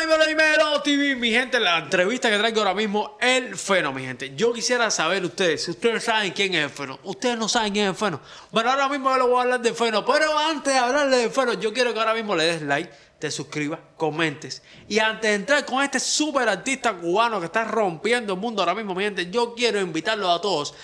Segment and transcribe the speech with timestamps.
[0.00, 4.04] Dímelo, dímelo, dímelo, TV, mi gente, la entrevista que traigo ahora mismo, el Feno, mi
[4.04, 4.34] gente.
[4.34, 6.98] Yo quisiera saber ustedes, si ustedes saben quién es el Feno.
[7.04, 8.20] Ustedes no saben quién es el Feno.
[8.50, 11.30] Bueno, ahora mismo yo les voy a hablar de Feno, pero antes de hablarle de
[11.30, 14.62] Feno, yo quiero que ahora mismo le des like, te suscribas, comentes.
[14.88, 18.74] Y antes de entrar con este super artista cubano que está rompiendo el mundo ahora
[18.74, 20.74] mismo, mi gente, yo quiero invitarlos a todos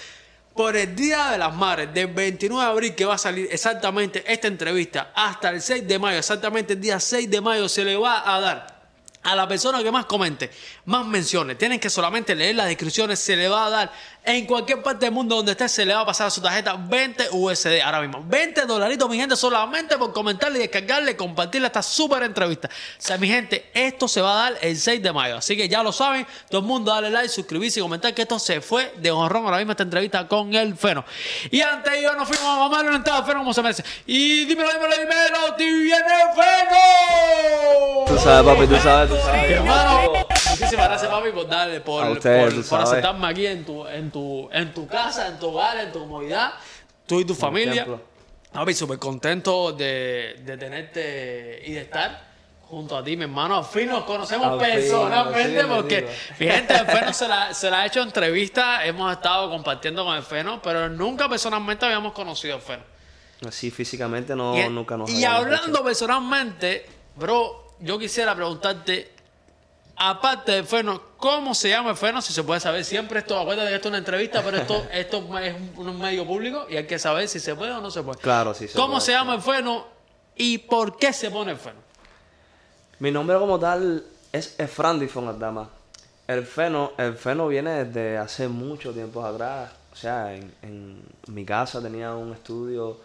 [0.54, 4.22] por el Día de las Madres del 29 de abril que va a salir exactamente
[4.30, 7.96] esta entrevista hasta el 6 de mayo, exactamente el día 6 de mayo se le
[7.96, 8.79] va a dar
[9.22, 10.50] a la persona que más comente,
[10.86, 11.58] más menciones.
[11.58, 13.92] Tienen que solamente leer las descripciones, se le va a dar
[14.24, 16.76] en cualquier parte del mundo donde esté, se le va a pasar a su tarjeta
[16.78, 18.22] 20 USD ahora mismo.
[18.26, 22.68] 20 dolaritos, mi gente, solamente por comentarle y descargarle, compartirle esta súper entrevista.
[22.68, 25.36] O sea, mi gente, esto se va a dar el 6 de mayo.
[25.36, 28.38] Así que ya lo saben, todo el mundo dale like, suscribirse y comentar que esto
[28.38, 31.04] se fue de honrón ahora mismo esta entrevista con el Feno.
[31.50, 33.84] Y antes yo nos fuimos a mamar una entrada Feno como se merece.
[34.06, 38.04] Y dímelo, dímelo, dímelo, viene Feno.
[38.06, 39.50] Tú sabes, papi, tú sabes, tú sabes.
[39.50, 40.12] Hermano,
[40.50, 44.48] muchísimas gracias, papi, por darle, por, ustedes, por, por aceptarme aquí en tu, en, tu,
[44.52, 46.52] en tu casa, en tu hogar, en tu comodidad,
[47.06, 47.84] tú y tu familia.
[47.84, 48.00] templo.
[48.52, 52.28] Papi, súper contento de, de tenerte y de estar
[52.62, 53.56] junto a ti, mi hermano.
[53.58, 57.80] Al fin nos conocemos fin, personalmente porque, mi gente, el Feno se la, se la
[57.82, 62.60] ha hecho entrevista, hemos estado compartiendo con el Feno, pero nunca personalmente habíamos conocido al
[62.62, 62.82] Feno.
[63.46, 69.12] Así físicamente no, Y- nunca nos Y hablando personalmente, bro, yo quisiera preguntarte,
[70.00, 72.22] aparte de Feno, ¿cómo se llama el Feno?
[72.22, 75.38] Si se puede saber siempre esto, acuérdate que esto es una entrevista, pero esto, esto
[75.38, 78.18] es un, medio público y hay que saber si se puede o no se puede.
[78.18, 79.86] Claro, sí se ¿Cómo puede, se llama el Feno
[80.36, 81.78] y por qué se pone el Feno?
[82.98, 85.68] Mi nombre como tal es Efrandi Fonaldama.
[86.26, 89.72] El feno, el feno viene desde hace mucho tiempo atrás.
[89.92, 92.98] O sea, en, en mi casa tenía un estudio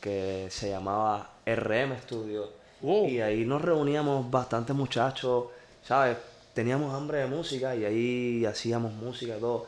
[0.00, 2.50] que se llamaba RM Studio.
[2.82, 3.08] Wow.
[3.08, 5.44] Y ahí nos reuníamos bastantes muchachos,
[5.86, 6.16] ¿sabes?
[6.54, 9.66] Teníamos hambre de música y ahí hacíamos música todo.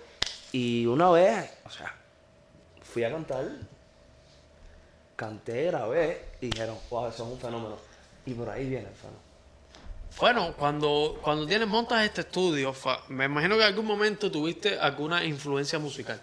[0.53, 1.95] Y una vez, o sea,
[2.83, 3.45] fui a cantar,
[5.17, 7.77] canté, grabé y dijeron, wow, eso es un fenómeno.
[8.25, 9.27] Y por ahí viene el fenómeno.
[10.19, 12.75] Bueno, cuando, cuando tienes, montas este estudio,
[13.09, 16.23] me imagino que en algún momento tuviste alguna influencia musical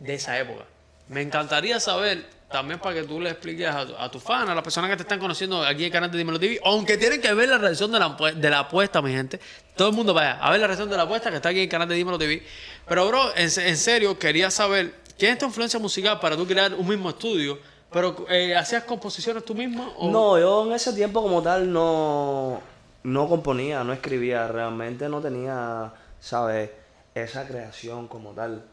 [0.00, 0.64] de esa época.
[1.08, 4.54] Me encantaría saber, también para que tú le expliques a, tu- a tus fans, a
[4.54, 7.20] las personas que te están conociendo aquí en el canal de Dímelo TV, aunque tienen
[7.20, 9.40] que ver la reacción de la, de la apuesta, mi gente.
[9.74, 11.64] Todo el mundo vaya a ver la reacción de la apuesta que está aquí en
[11.64, 12.42] el canal de Dímelo TV.
[12.86, 16.46] Pero, bro, en, se- en serio, quería saber, ¿quién es tu influencia musical para tú
[16.46, 17.58] crear un mismo estudio?
[17.90, 19.94] Pero, eh, ¿hacías composiciones tú mismo?
[20.10, 22.60] No, yo en ese tiempo como tal no,
[23.02, 26.70] no componía, no escribía, realmente no tenía, ¿sabes?
[27.14, 28.64] Esa creación como tal.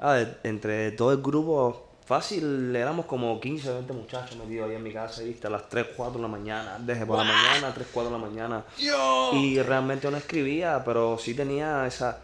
[0.00, 4.82] A ver, entre todo el grupo, fácil, éramos como 15, 20 muchachos metidos ahí en
[4.82, 5.46] mi casa, ¿viste?
[5.46, 8.24] A las 3, 4 de la mañana, desde por la mañana, 3, 4 de la
[8.24, 8.64] mañana.
[8.78, 9.30] Yo.
[9.34, 12.18] Y realmente no escribía, pero sí tenía esa,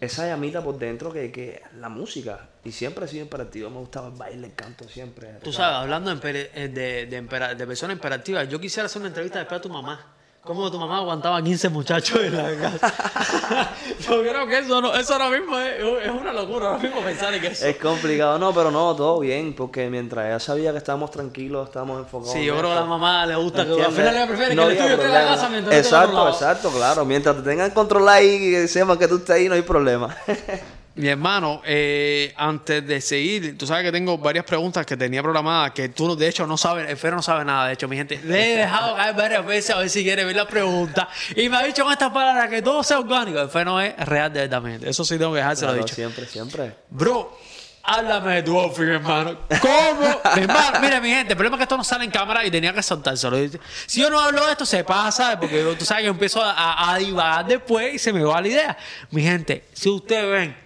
[0.00, 2.48] esa llamita por dentro que, que la música.
[2.64, 5.34] Y siempre he sido imperativo, me gustaba el baile, el canto siempre.
[5.42, 9.38] Tú sabes, hablando de, eh, de, de, de personas imperativas, yo quisiera hacer una entrevista
[9.38, 10.15] después a tu mamá.
[10.46, 13.74] ¿Cómo tu mamá aguantaba 15 muchachos en la casa?
[14.08, 15.74] yo creo que eso, no, eso ahora mismo es,
[16.04, 17.66] es una locura, ahora mismo pensar en que eso.
[17.66, 21.98] Es complicado, no, pero no, todo bien, porque mientras ella sabía que estábamos tranquilos, estábamos
[21.98, 22.32] enfocados.
[22.32, 23.86] Sí, yo creo que a la mamá le gusta que ¿entiendes?
[23.88, 26.70] al final ella prefiere No que el estudio esté en la casa mientras Exacto, exacto,
[26.70, 27.04] claro.
[27.04, 30.16] Mientras te tengan controlado ahí y que sepan que tú estás ahí, no hay problema.
[30.96, 35.72] Mi hermano, eh, antes de seguir, tú sabes que tengo varias preguntas que tenía programadas
[35.72, 38.18] que tú de hecho no sabes, el Fero no sabe nada, de hecho, mi gente.
[38.24, 41.06] Le he dejado caer varias veces a ver si quiere ver la pregunta
[41.36, 43.38] y me ha dicho con estas palabras que todo sea orgánico.
[43.38, 44.88] El Fero es real de verdad, mi gente.
[44.88, 45.94] Eso sí tengo que dejárselo Claro, dicho.
[45.94, 46.72] siempre, siempre.
[46.88, 47.38] Bro,
[47.82, 49.36] háblame de tu outfit, hermano.
[49.60, 50.20] ¿Cómo?
[50.34, 52.50] mi hermano, mire, mi gente, el problema es que esto no sale en cámara y
[52.50, 53.36] tenía que soltárselo.
[53.84, 56.96] Si yo no hablo de esto, se pasa, porque tú sabes que empiezo a, a
[56.96, 58.78] divagar después y se me va la idea.
[59.10, 60.65] Mi gente, si ustedes ven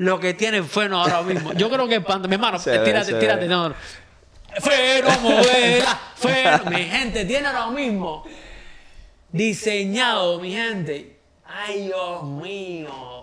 [0.00, 2.70] lo que tiene el Feno ahora mismo, yo creo que el pan- mi hermano, Se
[2.70, 3.48] ve, tírate, se tírate, ve.
[3.48, 3.74] no, no.
[4.60, 6.70] Feno, modela, Feno.
[6.70, 8.24] Mi gente, tiene ahora mismo
[9.30, 11.18] diseñado, mi gente.
[11.44, 13.20] Ay, Dios mío.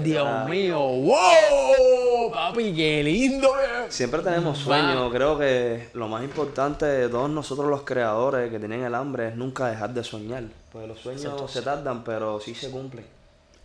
[0.00, 3.52] Dios mío, wow, papi, qué lindo.
[3.88, 5.10] Siempre tenemos sueños.
[5.12, 9.36] Creo que lo más importante de todos nosotros los creadores que tienen el hambre es
[9.36, 10.42] nunca dejar de soñar.
[10.72, 13.06] Porque los sueños se tardan, pero sí se cumplen.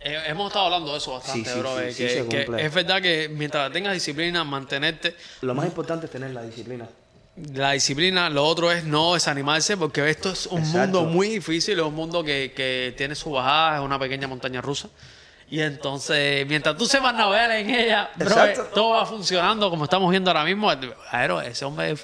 [0.04, 1.78] Eh, hemos estado hablando de eso bastante, Sí, sí, bro.
[1.78, 2.66] sí, sí que, se que cumple.
[2.66, 5.14] es verdad que mientras tengas disciplina, mantenerte.
[5.42, 6.88] Lo más importante es tener la disciplina.
[7.54, 10.78] La disciplina, lo otro es no desanimarse, porque esto es un Exacto.
[11.00, 14.60] mundo muy difícil, es un mundo que, que tiene su bajada, es una pequeña montaña
[14.60, 14.88] rusa.
[15.48, 18.34] Y entonces, mientras tú sepas navegar en ella, bro,
[18.74, 20.70] todo va funcionando como estamos viendo ahora mismo.
[21.10, 22.02] Aero, ese hombre es.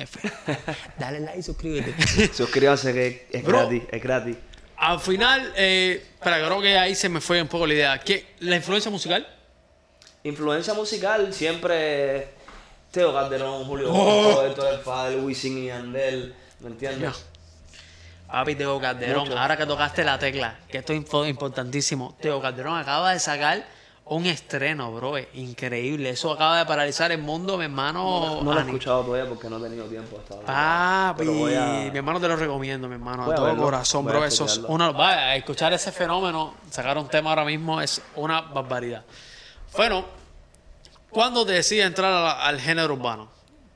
[0.98, 1.94] Dale like y suscríbete.
[2.34, 3.58] Suscríbanse que es Bro.
[3.58, 4.36] gratis, es gratis.
[4.80, 7.98] Al final, eh, pero creo que ahí se me fue un poco la idea.
[7.98, 9.26] ¿Qué, ¿La influencia musical?
[10.24, 12.28] Influencia musical siempre
[12.90, 14.22] Teo Calderón, Julio Oh.
[14.24, 17.26] Bosco, Héctor El Fader, Wisin y Yandel, ¿me entiendes?
[18.26, 19.38] Papi, Teo Calderón, Mucho.
[19.38, 22.16] ahora que tocaste la tecla, que esto es importantísimo.
[22.20, 23.66] Teo Calderón acaba de sacar
[24.10, 25.16] un estreno, bro.
[25.16, 26.10] es Increíble.
[26.10, 28.40] Eso acaba de paralizar el mundo, mi hermano.
[28.42, 30.46] No lo he escuchado todavía porque no he tenido tiempo hasta ahora.
[30.46, 33.62] Papi, Pero voy a- mi hermano te lo recomiendo, mi hermano, Voy a todo verlo,
[33.62, 34.24] corazón, voy a bro.
[34.26, 34.90] Eso es una.
[34.90, 39.04] Vaya, escuchar ese fenómeno, sacar un tema ahora mismo es una barbaridad.
[39.76, 40.04] Bueno,
[41.10, 43.28] ¿cuándo te decides entrar la- al género urbano?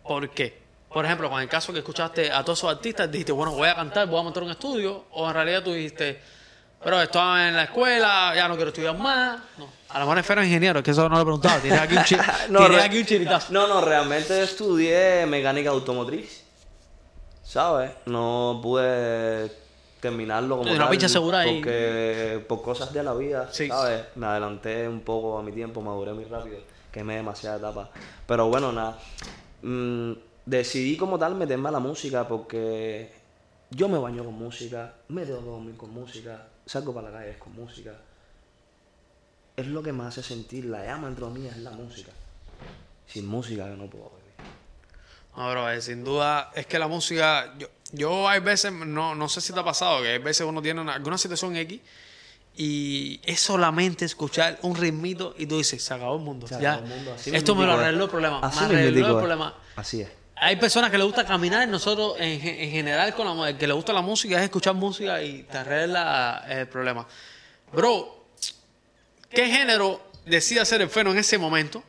[0.02, 0.62] ¿Por qué?
[0.92, 3.74] Por ejemplo, con el caso que escuchaste a todos esos artistas, dijiste, bueno, voy a
[3.74, 6.20] cantar, voy a montar un estudio, o en realidad tú dijiste,
[6.84, 9.40] pero estaba en la escuela, ya no quiero estudiar más.
[9.58, 9.66] No.
[9.88, 11.60] A lo mejor es Fero ingeniero, es que eso no lo he preguntado.
[11.60, 13.52] Tienes aquí un, chi- tienes re- aquí un chiritazo.
[13.52, 16.42] no, no, realmente estudié mecánica automotriz.
[17.42, 17.90] ¿Sabes?
[18.06, 19.52] No pude
[20.00, 21.56] terminarlo como Una pincha segura ahí.
[21.56, 23.68] Porque por cosas de la vida, Sí.
[23.68, 24.02] ¿sabes?
[24.16, 26.58] Me adelanté un poco a mi tiempo, maduré muy rápido,
[26.90, 27.90] quemé demasiada etapa.
[28.26, 28.98] Pero bueno, nada.
[29.62, 30.12] Mm,
[30.46, 33.12] decidí como tal meterme a la música porque
[33.70, 37.52] yo me baño con música, me debo dormir con música, salgo para la calle con
[37.54, 37.92] música.
[39.56, 42.10] Es lo que me hace sentir la llama dentro de mí, es la música.
[43.06, 44.24] Sin música yo no puedo vivir.
[45.36, 49.28] No, bro, eh, sin duda es que la música, yo, yo hay veces, no, no
[49.28, 51.80] sé si te ha pasado, que hay veces uno tiene una- alguna situación X
[52.56, 56.46] y es solamente escuchar un ritmito y tú dices, se acabó el mundo.
[56.46, 56.74] Se ya.
[56.74, 58.40] acabó el mundo, Esto me lo arregló el problema.
[58.40, 59.54] Así me arregló el problema.
[59.76, 60.08] Así es.
[60.44, 63.66] Hay personas que le gusta caminar, nosotros en, ge- en general con la el que
[63.66, 67.06] le gusta la música es escuchar música y te arregla el problema.
[67.72, 68.26] Bro,
[69.30, 71.82] ¿qué género decide hacer el feno en ese momento?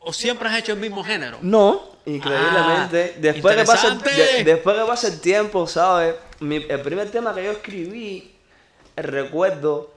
[0.00, 1.38] ¿O siempre has hecho el mismo género?
[1.42, 3.12] No, increíblemente.
[3.16, 6.14] Ah, después, que pasa, el- de- después que pasa el tiempo, ¿sabes?
[6.40, 8.34] Mi- el primer tema que yo escribí,
[8.96, 9.92] recuerdo,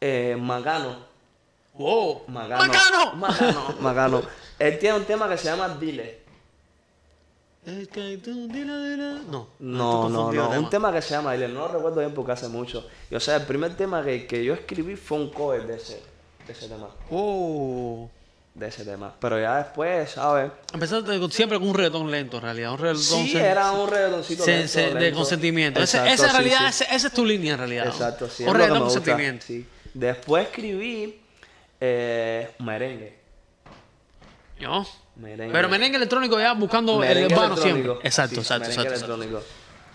[0.00, 1.06] eh, Macano.
[1.74, 2.24] ¡Wow!
[2.26, 2.64] Macano.
[2.66, 3.12] ¡Macano!
[3.14, 3.74] Macano.
[3.80, 4.22] Macano.
[4.58, 6.06] Él tiene un tema que se llama Dile.
[6.10, 7.57] Es que tú, dile, dile.
[9.28, 10.50] No, No, no, no.
[10.58, 11.48] Un tema que se llama Dile.
[11.48, 12.86] No lo recuerdo bien porque hace mucho.
[13.10, 16.02] Y, o sea, el primer tema que, que yo escribí fue un cover de ese,
[16.46, 16.88] de ese tema.
[17.10, 18.08] Oh.
[18.54, 19.14] De ese tema.
[19.20, 20.50] Pero ya después, ¿sabes?
[20.72, 22.72] Empezaste con- siempre con un reggaetón lento, en realidad.
[22.72, 25.16] Un reggaetón Sí, sen- era un reggaetoncito sen- lento, sen- de lento.
[25.18, 25.80] consentimiento.
[25.80, 26.84] Ese- esa en sí, realidad, sí.
[26.84, 27.86] ese- esa es tu línea, en realidad.
[27.86, 28.42] Exacto, sí.
[28.44, 29.46] Un reggaetón gusta, consentimiento.
[29.46, 29.66] sí.
[29.94, 31.20] Después escribí
[31.80, 33.16] eh, merengue.
[34.60, 34.84] ¿No?
[35.18, 35.52] Merengue.
[35.52, 37.92] Pero merengue electrónico ya buscando Merengue el urbano siempre.
[38.04, 39.42] Exacto, Sí, exacto, exacto, exacto.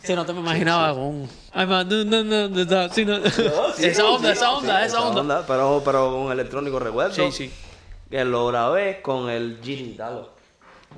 [0.03, 1.29] Sí, no te me imaginaba con un...
[1.53, 5.45] Ay, ma, no, no, no, sí, sí, esa onda, sí, esa onda, sí, esa onda.
[5.47, 7.13] Pero, pero con electrónico recuerdo.
[7.13, 7.51] Sí, sí.
[8.09, 10.33] Que lo grabé con el Giri Italo.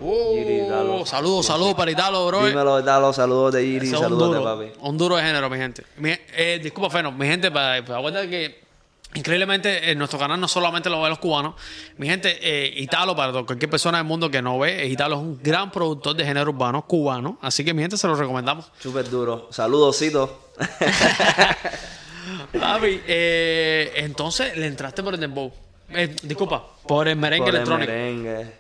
[0.02, 2.46] Oh, saludos, saludos para Italo, bro.
[2.48, 4.80] Dímelo, Italo, saludos de Giri, un saludos de papi.
[4.82, 5.86] un duro de género, mi gente.
[5.98, 8.65] Mi- eh, disculpa, Feno, mi gente, para, para que
[9.16, 11.56] increíblemente en nuestro canal no solamente lo ven los cubanos.
[11.98, 15.22] Mi gente, eh, Italo, para cualquier persona del mundo que no ve, eh, Italo es
[15.22, 17.40] un gran productor de género urbano cubano.
[17.42, 18.72] Así que, mi gente, se lo recomendamos.
[18.80, 19.48] Súper duro.
[19.52, 20.52] Saludosito.
[22.60, 25.52] Papi, eh, entonces le entraste por el dembow.
[25.90, 27.92] Eh, disculpa, por el merengue Por el electrónico.
[27.92, 28.52] merengue.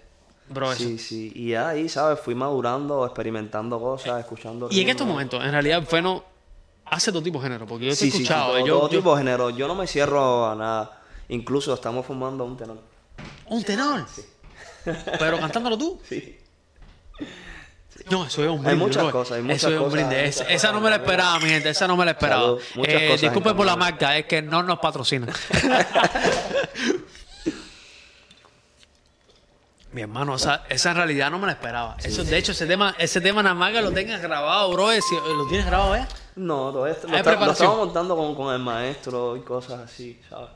[0.47, 0.83] Bro, eso.
[0.83, 1.31] Sí, sí.
[1.35, 2.19] Y ahí, ¿sabes?
[2.19, 4.67] Fui madurando, experimentando cosas, escuchando.
[4.69, 6.23] Y en estos momentos, en realidad, Feno
[6.85, 7.65] hace todo tipo de género.
[7.65, 8.47] Porque yo he Sí, sí, sí, escuchado.
[8.49, 9.49] todo, eh, yo- todo yo- tipo de género.
[9.51, 11.01] Yo no me cierro a nada.
[11.29, 12.79] Incluso estamos formando un tenor.
[13.47, 14.05] Un tenor.
[15.19, 15.99] Pero cantándolo tú.
[16.07, 16.37] Sí.
[18.11, 18.69] No, eso es un brinde.
[18.71, 19.11] Hay muchas bro.
[19.11, 20.25] cosas, hay muchas Eso es un brinde.
[20.25, 21.69] Es- esa no me la esperaba, mi gente.
[21.69, 22.41] Esa no me la esperaba.
[22.43, 25.33] Salud, Eh, cosas disculpen por la marca, es que no nos patrocinan.
[29.91, 31.95] Mi hermano, esa, esa en realidad no me la esperaba.
[32.03, 34.91] Eso, de hecho, ese tema, ese tema nada más que lo tengas grabado, bro.
[34.91, 36.05] es- ¿Lo tienes grabado ya?
[36.35, 37.07] No, todo esto.
[37.07, 40.49] Lo, está- lo estamos montando con, con el maestro y cosas así, ¿sabes?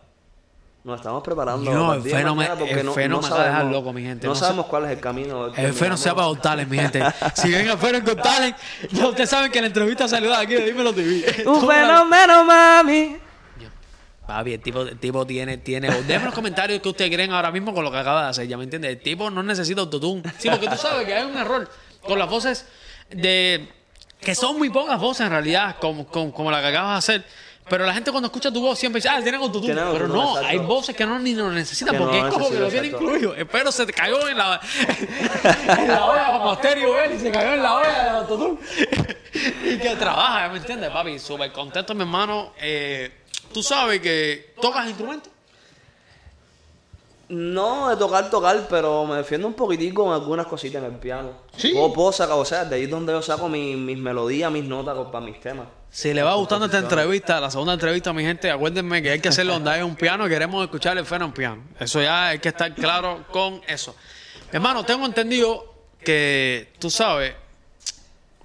[0.83, 1.71] Nos estamos preparando.
[1.71, 4.01] No, el de feno me- el no- feno no me acaba de dejar loco, mi
[4.01, 4.25] gente.
[4.27, 5.48] No, No sabemos cuál es el camino.
[5.48, 6.00] El feno terminamos.
[6.00, 7.03] sea para González, mi gente.
[7.36, 8.55] Si ven a Feno con Talent,
[8.91, 11.43] ya ustedes saben que la entrevista salió de aquí de Dímelo TV.
[11.45, 13.17] Un fenómeno, mami.
[14.25, 15.88] Papi, el tipo, el tipo tiene, tiene.
[15.89, 18.48] Déjenme en los comentarios que ustedes creen ahora mismo con lo que acaba de hacer,
[18.48, 18.91] ¿ya me entiendes?
[18.91, 20.21] El tipo no necesita autotune.
[20.38, 21.67] Sí, porque tú sabes que hay un error
[22.05, 22.65] con las voces
[23.09, 23.67] de.
[24.19, 27.25] Que son muy pocas voces en realidad, como, como, como la que acabas de hacer.
[27.69, 29.75] Pero la gente cuando escucha tu voz siempre dice, ah, tienen autotune.
[29.75, 30.47] Pero no, exacto.
[30.47, 32.88] hay voces que no ni lo necesitan Que porque es como que lo exacto.
[32.88, 33.35] incluido.
[33.35, 34.59] Espero se te cayó en la,
[35.77, 38.57] en la olla como Asterio él y se cayó en la olla del autotune.
[39.65, 41.19] y que trabaja, ¿ya ¿me entiendes, papi?
[41.19, 42.53] Súper contento, mi hermano.
[42.59, 43.11] Eh,
[43.53, 45.31] Tú sabes que tocas instrumentos.
[47.29, 51.31] No de tocar, tocar, pero me defiendo un poquitico con algunas cositas en el piano.
[51.55, 51.71] Sí.
[51.74, 54.63] Puedo, puedo sacar, o sea, de ahí es donde yo saco mi- mis melodías, mis
[54.63, 55.67] notas para mis temas.
[55.91, 59.29] Si le va gustando esta entrevista, la segunda entrevista, mi gente, acuérdenme que hay que
[59.29, 61.63] hacerlo donde hay un piano y queremos escuchar el Feno en piano.
[61.79, 63.95] Eso ya hay que estar claro con eso.
[64.51, 65.71] Hermano, tengo entendido
[66.03, 67.33] que tú sabes.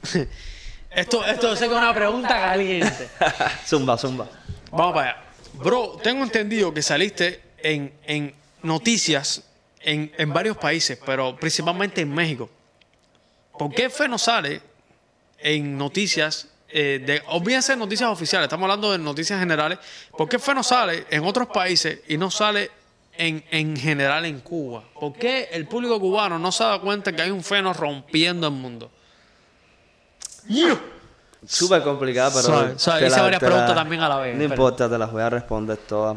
[0.90, 3.08] esto, esto sé que es una pregunta caliente.
[3.66, 4.26] zumba, zumba.
[4.70, 5.22] Vamos para allá.
[5.54, 8.34] Bro, tengo entendido que saliste en, en
[8.64, 9.42] noticias
[9.80, 12.50] en, en varios países, pero principalmente en México.
[13.58, 14.60] ¿Por qué Feno sale
[15.38, 16.48] en noticias?
[16.68, 19.78] Eh, de, olvídense de noticias oficiales, estamos hablando de noticias generales.
[20.16, 22.68] ¿Por qué Feno sale en otros países y no sale
[23.16, 24.82] en, en general en Cuba?
[24.98, 28.54] ¿Por qué el público cubano no se da cuenta que hay un Feno rompiendo el
[28.54, 28.90] mundo?
[31.46, 32.74] Súper complicada, pero.
[32.74, 35.22] Hice la- varias la- preguntas también a la vez, No pero- importa, te las voy
[35.22, 36.16] a responder todas.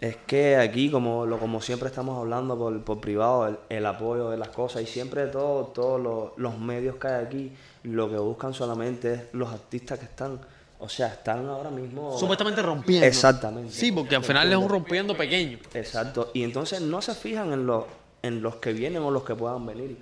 [0.00, 4.30] Es que aquí, como lo como siempre estamos hablando por, por privado, el, el apoyo
[4.30, 7.52] de las cosas y siempre todo, todos los, los medios que hay aquí,
[7.82, 10.40] lo que buscan solamente es los artistas que están,
[10.78, 12.18] o sea, están ahora mismo.
[12.18, 13.06] Supuestamente rompiendo.
[13.06, 13.72] Exactamente.
[13.72, 15.58] Sí, porque al final es un rompiendo pequeño.
[15.74, 16.30] Exacto.
[16.32, 17.84] Y entonces no se fijan en los,
[18.22, 19.98] en los que vienen o los que puedan venir.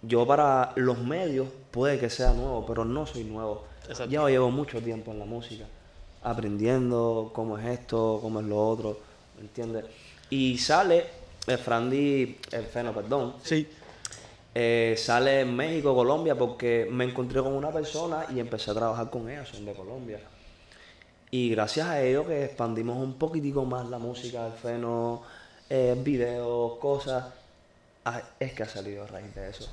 [0.00, 3.64] Yo para los medios puede que sea nuevo, pero no soy nuevo.
[3.82, 4.10] Exacto.
[4.10, 5.66] Ya llevo mucho tiempo en la música,
[6.22, 9.84] aprendiendo cómo es esto, cómo es lo otro, ¿me entiendes?
[10.30, 11.04] Y sale,
[11.46, 13.68] el Frandy, el Feno, perdón, Sí.
[14.54, 19.10] eh, sale en México, Colombia, porque me encontré con una persona y empecé a trabajar
[19.10, 20.20] con ella, son de Colombia.
[21.30, 25.22] Y gracias a ello que expandimos un poquitico más la música del Feno,
[25.68, 27.24] eh, videos, cosas,
[28.04, 29.68] ah, es que ha salido a raíz de eso.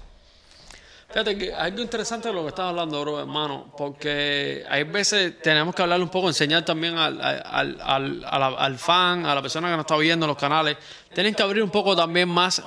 [1.12, 5.76] Fíjate que algo interesante de lo que estás hablando, bro, hermano, porque hay veces tenemos
[5.76, 9.76] que hablar un poco, enseñar también al, al, al, al fan, a la persona que
[9.76, 10.78] nos está viendo en los canales,
[11.14, 12.62] tienen que abrir un poco también más.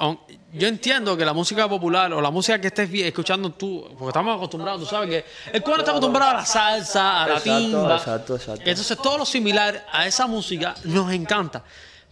[0.53, 4.37] Yo entiendo que la música popular o la música que estés escuchando tú, porque estamos
[4.37, 7.97] acostumbrados, tú sabes que el cubano está acostumbrado a la salsa, a la timba.
[7.97, 8.63] exacto, exacto.
[8.67, 11.65] Entonces todo lo similar a esa música nos encanta.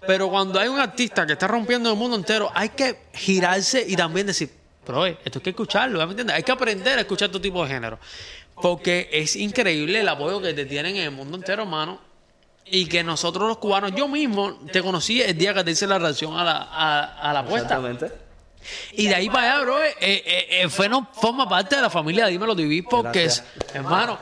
[0.06, 3.94] Pero cuando hay un artista que está rompiendo el mundo entero, hay que girarse y
[3.94, 6.36] también decir, pero eh, esto hay que escucharlo, ¿me entiendes?
[6.36, 7.98] Hay que aprender a escuchar todo tipo de género.
[8.60, 12.00] Porque es increíble el apoyo que te tienen en el mundo entero, hermano.
[12.64, 15.98] Y que nosotros los cubanos, yo mismo te conocí el día que te hice la
[15.98, 17.76] reacción a la, a, a la apuesta.
[17.76, 18.22] Exactamente.
[18.92, 21.90] Y de ahí para allá, bro, eh, eh, eh, el Feno forma parte de la
[21.90, 23.42] familia Dímelo TV porque, es,
[23.74, 24.18] hermano,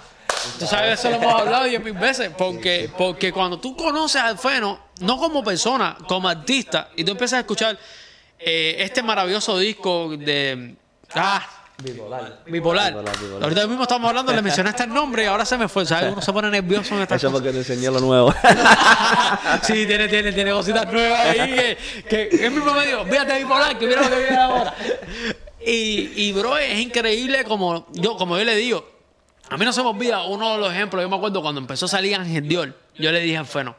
[0.59, 4.39] tú sabes, eso lo hemos hablado diez mil veces, porque, porque cuando tú conoces al
[4.39, 7.79] Feno, no como persona, como artista, y tú empiezas a escuchar
[8.41, 10.75] eh, este maravilloso disco de...
[11.15, 11.47] Ah,
[11.83, 12.43] Bipolar.
[12.47, 12.93] Bipolar.
[12.93, 13.43] Bipolar, bipolar.
[13.43, 15.87] Ahorita mismo estamos hablando, le mencionaste el nombre y ahora se me fue.
[15.87, 16.13] ¿Sabes?
[16.13, 18.35] Uno se pone nervioso en estas Eso porque te enseñé lo nuevo.
[19.63, 21.79] sí, tiene, tiene, tiene cositas nuevas ahí que,
[22.09, 24.75] que él mismo me dijo, fíjate bipolar, que mira lo que viene ahora.
[25.65, 28.87] Y, y bro, es increíble como yo, como yo le digo,
[29.49, 31.87] a mí no se me olvida uno de los ejemplos, yo me acuerdo cuando empezó
[31.87, 33.77] a salir Ángel Dior, yo le dije al Feno,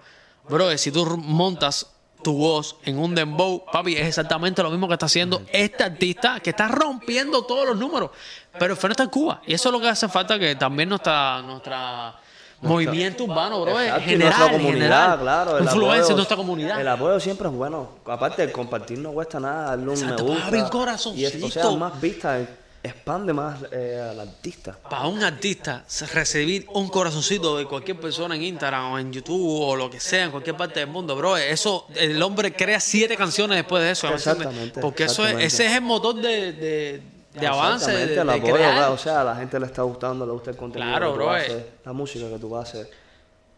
[0.47, 1.87] bro, si tú montas
[2.21, 6.39] tu voz en un dembow, papi, es exactamente lo mismo que está haciendo este artista
[6.39, 8.11] que está rompiendo todos los números.
[8.57, 9.41] Pero el Feno está en Cuba.
[9.47, 12.15] Y eso es lo que hace falta que también nuestra, nuestra
[12.61, 15.19] movimiento urbano, bro, es Exacto, general, nuestra comunidad, general.
[15.19, 15.59] claro.
[15.63, 16.81] Influencia en nuestra comunidad.
[16.81, 17.89] El apoyo siempre es bueno.
[18.05, 20.45] Aparte, compartir no cuesta nada, darle un Exacto, me gusta.
[20.45, 21.49] papi, un y es- o corazoncito.
[21.49, 22.47] sea, más vistas,
[22.83, 24.77] expande más eh, al artista.
[24.89, 29.75] Para un artista recibir un corazoncito de cualquier persona en Instagram o en YouTube o
[29.75, 33.57] lo que sea, en cualquier parte del mundo, bro, eso, el hombre crea siete canciones
[33.57, 34.07] después de eso.
[34.07, 38.89] Exactamente, Porque eso es, ese es el motor de, de, de avance, de, de crear.
[38.89, 41.23] o sea, a la gente le está gustando, le gusta el contenido Claro, que tú
[41.23, 41.69] bro, haces, eh.
[41.85, 42.87] la música que tú haces.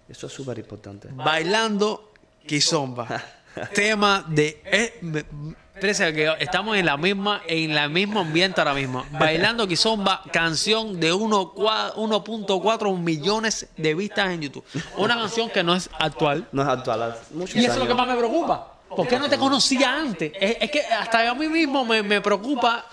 [0.09, 1.07] Eso es súper importante.
[1.11, 2.11] Bailando
[2.45, 3.07] Kizomba.
[3.73, 4.61] Tema de.
[4.65, 5.25] Eh,
[5.73, 9.03] Parece que estamos en la misma, en la mismo ambiente ahora mismo.
[9.11, 14.63] Bailando Kizomba, canción de uno cua- 1.4 millones de vistas en YouTube.
[14.97, 16.47] Una canción que no es actual.
[16.51, 18.71] No es actual, muchos Y eso es lo que más me preocupa.
[18.95, 20.31] ¿Por qué no te conocía antes?
[20.39, 22.85] Es, es que hasta a mí mismo me, me preocupa.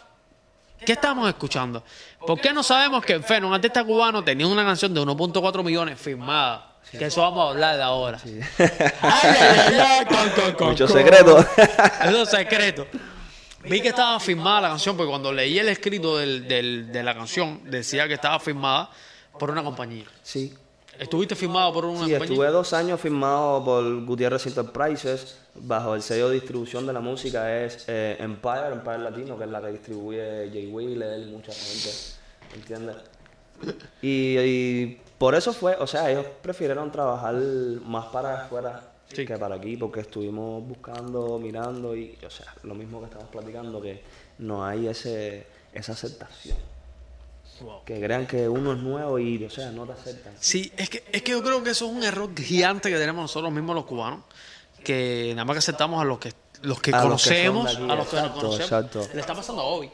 [0.85, 1.85] ¿Qué estamos escuchando?
[2.27, 6.01] ¿Por qué no sabemos que Feno, un artista cubano, tenía una canción de 1.4 millones
[6.01, 6.70] firmada?
[6.91, 8.19] Que eso vamos a hablar de ahora.
[8.25, 8.41] Ay,
[9.03, 12.87] ay, ay, con, con, con, secreto.
[13.65, 17.15] Vi que estaba firmada la canción, porque cuando leí el escrito del- del- de la
[17.15, 18.91] canción, decía que estaba firmada
[19.39, 20.05] por una compañía.
[20.23, 20.55] sí.
[20.99, 22.25] ¿Estuviste firmado por una Sí, compañía?
[22.27, 27.65] estuve dos años firmado por Gutiérrez Enterprises bajo el sello de distribución de la música
[27.65, 31.89] es eh, Empire, Empire Latino, que es la que distribuye Jay Wheeler, mucha gente,
[32.55, 32.97] ¿entiendes?
[34.03, 39.27] Y, y por eso fue, o sea, ellos prefirieron trabajar más para afuera, Sí.
[39.27, 43.83] que para aquí, porque estuvimos buscando, mirando y, o sea, lo mismo que estamos platicando,
[43.83, 44.03] que
[44.39, 46.57] no hay ese esa aceptación.
[47.61, 47.85] Wow.
[47.85, 50.33] Que crean que uno es nuevo y, o sea, no te aceptan.
[50.41, 53.21] Sí, es que, es que yo creo que eso es un error gigante que tenemos
[53.23, 54.21] nosotros mismos los cubanos,
[54.83, 57.91] que nada más que aceptamos a los que los que A los que conocemos, aquí,
[57.91, 58.61] a los que no exacto, conocemos.
[58.61, 59.07] exacto.
[59.13, 59.91] Le está pasando a Obi.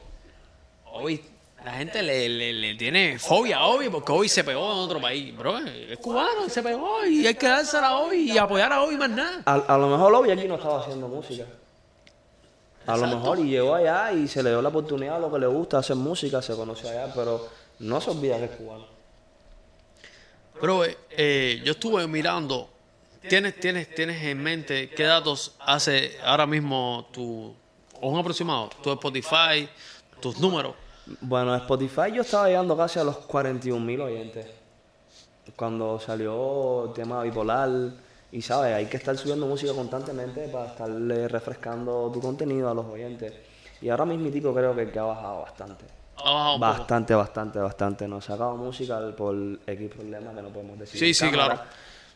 [0.92, 1.22] Obi,
[1.66, 5.00] la gente le, le, le tiene fobia a Obi porque Obi se pegó en otro
[5.00, 5.36] país.
[5.36, 8.96] Bro, es cubano, se pegó y hay que dársela a Obi y apoyar a Obi
[8.96, 9.42] más nada.
[9.44, 11.44] A, a lo mejor Lobby aquí no estaba haciendo música.
[12.86, 15.40] A lo mejor y llegó allá y se le dio la oportunidad a lo que
[15.40, 17.48] le gusta, hacer música, se conoce allá, pero
[17.80, 18.86] no se olvida que es cubano.
[20.62, 22.70] Bro, eh, eh, yo estuve mirando.
[23.28, 27.52] ¿Tienes, tienes, ¿Tienes en mente qué datos hace ahora mismo tu,
[28.00, 29.68] o un aproximado, tu Spotify,
[30.20, 30.85] tus números?
[31.20, 34.46] Bueno, Spotify yo estaba llegando casi a los 41 mil oyentes.
[35.54, 37.70] Cuando salió el tema bipolar,
[38.32, 42.86] y sabes, hay que estar subiendo música constantemente para estarle refrescando tu contenido a los
[42.86, 43.32] oyentes.
[43.80, 45.84] Y ahora mismo creo que, que ha bajado bastante.
[46.16, 46.58] Ha bajado.
[46.58, 48.08] Bastante, bastante, bastante.
[48.08, 49.34] Nos sacado música por
[49.66, 50.98] X problemas que no podemos decir.
[50.98, 51.54] Sí, sí, cámara.
[51.54, 51.70] claro.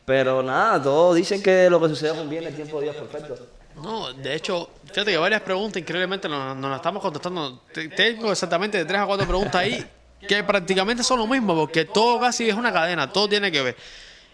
[0.05, 3.37] Pero nada, todos dicen que lo que sucede con bien el tiempo de Dios perfecto.
[3.83, 7.61] No, de hecho, fíjate que varias preguntas increíblemente nos, nos las estamos contestando.
[7.73, 9.85] Te- Tengo exactamente de tres a cuatro preguntas ahí
[10.29, 13.77] que prácticamente son lo mismo, porque todo casi es una cadena, todo tiene que ver.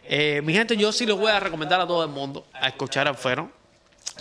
[0.09, 3.07] Eh, mi gente, yo sí les voy a recomendar a todo el mundo a escuchar
[3.09, 3.51] al Feno.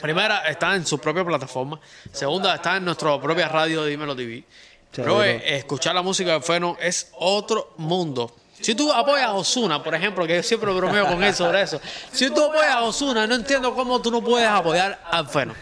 [0.01, 1.79] Primera, está en su propia plataforma.
[2.11, 4.43] Segunda, está en nuestra propia radio de Dímelo TV.
[4.91, 8.33] Pero eh, escuchar la música de Feno es otro mundo.
[8.59, 11.79] Si tú apoyas a Osuna, por ejemplo, que yo siempre bromeo con él sobre eso.
[12.11, 15.53] Si tú apoyas a Osuna, no entiendo cómo tú no puedes apoyar al Feno.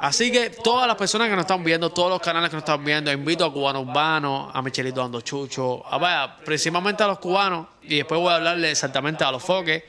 [0.00, 2.84] Así que todas las personas que nos están viendo, todos los canales que nos están
[2.84, 7.68] viendo, invito a Cubano Urbano, a Michelito Ando Chucho, a, vaya, principalmente a los cubanos,
[7.82, 9.82] y después voy a hablarle exactamente a los foques,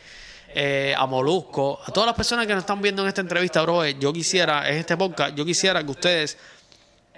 [0.53, 3.83] eh, a Molusco, a todas las personas que nos están viendo en esta entrevista, bro.
[3.83, 6.37] eh, Yo quisiera, en este podcast, yo quisiera que ustedes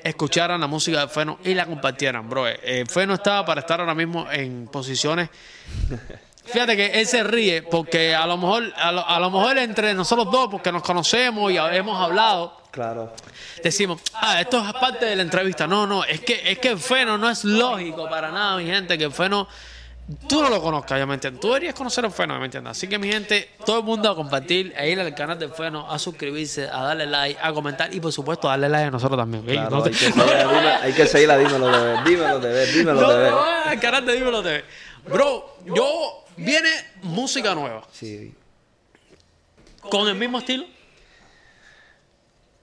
[0.04, 2.48] escucharan la música de Feno y la compartieran, bro.
[2.48, 5.30] Eh, Feno está para estar ahora mismo en posiciones.
[6.46, 9.94] Fíjate que él se ríe porque a lo mejor, a lo, a lo mejor entre
[9.94, 13.14] nosotros dos, porque nos conocemos y hemos hablado, Claro.
[13.64, 15.68] decimos, ah, esto es parte de la entrevista.
[15.68, 18.98] No, no, es que, es que el Feno no es lógico para nada, mi gente,
[18.98, 19.48] que el Feno,
[20.28, 21.42] tú no lo conozcas, ya me entiendes.
[21.42, 22.72] Tú deberías conocer al Feno, ya me entiendes.
[22.72, 25.92] Así que, mi gente, todo el mundo a compartir, a ir al canal del Feno,
[25.92, 29.18] a suscribirse, a darle like, a comentar y, por supuesto, a darle like a nosotros
[29.20, 29.44] también.
[29.46, 33.08] Claro, No hay, que a- dime- hay que seguir a Dímelo ver, dímelo dímelo No,
[33.10, 33.32] ver.
[33.32, 34.64] no, al canal de Dímelo TV.
[35.10, 36.70] Bro, yo, viene
[37.04, 38.34] música nueva, Sí.
[39.90, 40.66] con el mismo estilo.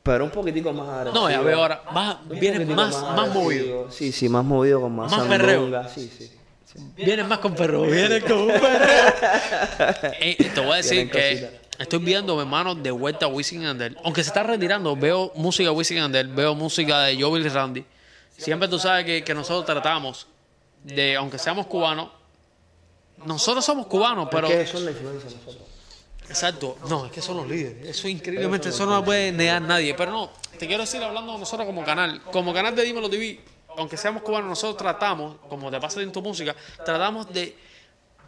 [0.03, 1.25] Pero un poquitico más agresivo.
[1.25, 3.91] No, ya veo ahora, más, viene más, más movido.
[3.91, 5.39] Sí, sí, más movido, con más, Más sandunga.
[5.39, 5.89] perreo.
[5.89, 6.31] Sí, sí.
[6.75, 6.93] Sí.
[6.97, 8.85] Viene más con perro, viene con un perro.
[10.21, 13.63] Eh, te voy a decir Vienen que estoy viendo, mi hermano, de vuelta a Wisin
[13.63, 13.97] y Yandel.
[14.05, 17.49] Aunque se está retirando, veo música de Wisin y Yandel, veo música de Joel y
[17.49, 17.85] Randy.
[18.37, 20.27] Siempre tú sabes que, que nosotros tratamos
[20.83, 22.09] de, aunque seamos cubanos,
[23.25, 24.49] nosotros somos cubanos, pero...
[24.49, 25.69] Es que son la influencia de nosotros.
[26.29, 27.87] Exacto, no, es que son los líderes.
[27.87, 29.95] Eso increíblemente, eso no lo puede negar nadie.
[29.95, 33.41] Pero no, te quiero decir hablando de nosotros como canal, como canal de Dímelo TV,
[33.77, 37.57] aunque seamos cubanos, nosotros tratamos, como te pasa en tu música, tratamos de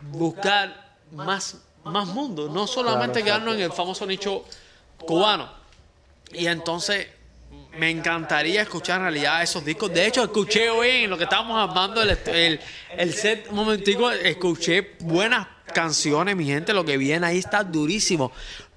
[0.02, 4.44] buscar más, más mundo, no solamente Claro, quedarnos en el famoso nicho
[4.98, 5.48] cubano.
[6.32, 7.08] Y entonces
[7.78, 9.92] me encantaría escuchar en realidad esos discos.
[9.92, 12.60] De hecho, escuché hoy en lo que estábamos armando el, el,
[12.96, 16.72] el set un momentico, escuché buenas canciones, mi gente.
[16.72, 18.32] Lo que viene ahí está durísimo.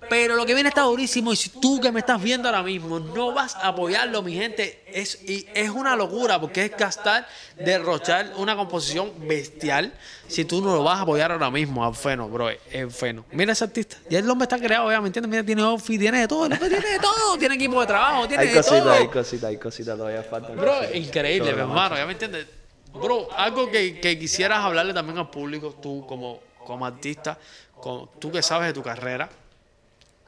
[0.10, 1.32] Pero lo que viene está durísimo.
[1.32, 4.84] Y si tú que me estás viendo ahora mismo no vas a apoyarlo, mi gente,
[4.88, 9.94] es, y es una locura porque es gastar, derrochar una composición bestial.
[10.28, 13.26] Si tú no lo vas a apoyar ahora mismo al Feno, bro, es Feno.
[13.32, 13.98] Mira ese artista.
[14.10, 15.30] Ya el hombre está creado, ya, ¿me entiendes?
[15.30, 16.46] Mira, tiene outfit, tiene de todo.
[16.46, 17.38] El hombre tiene de todo.
[17.38, 18.92] Tiene equipo de trabajo, tiene Hay de cositas, todo.
[18.92, 20.56] hay cositas, hay cositas, todavía faltan.
[20.56, 22.48] Bro, increíble, mi hermano, ¿ya me entiendes?
[22.94, 27.38] Bro, algo que, que quisieras hablarle también al público, tú como, como artista,
[27.80, 29.30] como, tú que sabes de tu carrera,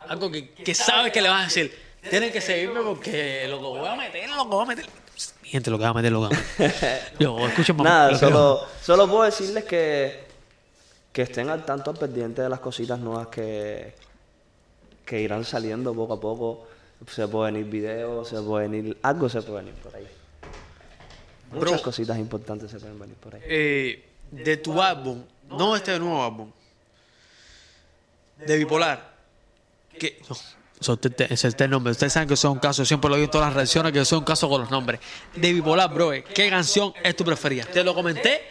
[0.08, 1.78] algo que, que sabes que le vas a decir,
[2.10, 4.86] tienen que seguirme porque lo que voy a meter, lo que voy a meter.
[5.44, 7.02] Gente, lo que voy a meter, lo que voy a meter.
[7.20, 7.86] Yo, escuchen más.
[7.86, 10.24] Nada, solo, solo puedo decirles que,
[11.12, 13.94] que estén al tanto, al pendiente de las cositas nuevas que,
[15.06, 16.68] que irán saliendo poco a poco.
[17.08, 18.98] Se pueden ir videos, se pueden ir.
[19.02, 20.08] Algo se puede venir por ahí.
[21.52, 21.82] Muchas Bro.
[21.82, 23.42] cositas importantes se pueden venir por ahí.
[23.44, 26.50] eh, de tu álbum, no este nuevo álbum,
[28.38, 29.11] de Bipolar,
[30.00, 30.20] que...
[30.80, 31.92] eso te- te- ese es el nombre.
[31.92, 34.00] Ustedes saben que eso es un caso, siempre lo digo en todas las reacciones, que
[34.00, 35.00] eso es un caso con los nombres.
[35.36, 37.66] De Bipolar, bro, ¿qué canción es tu preferida?
[37.66, 38.42] Te lo comenté.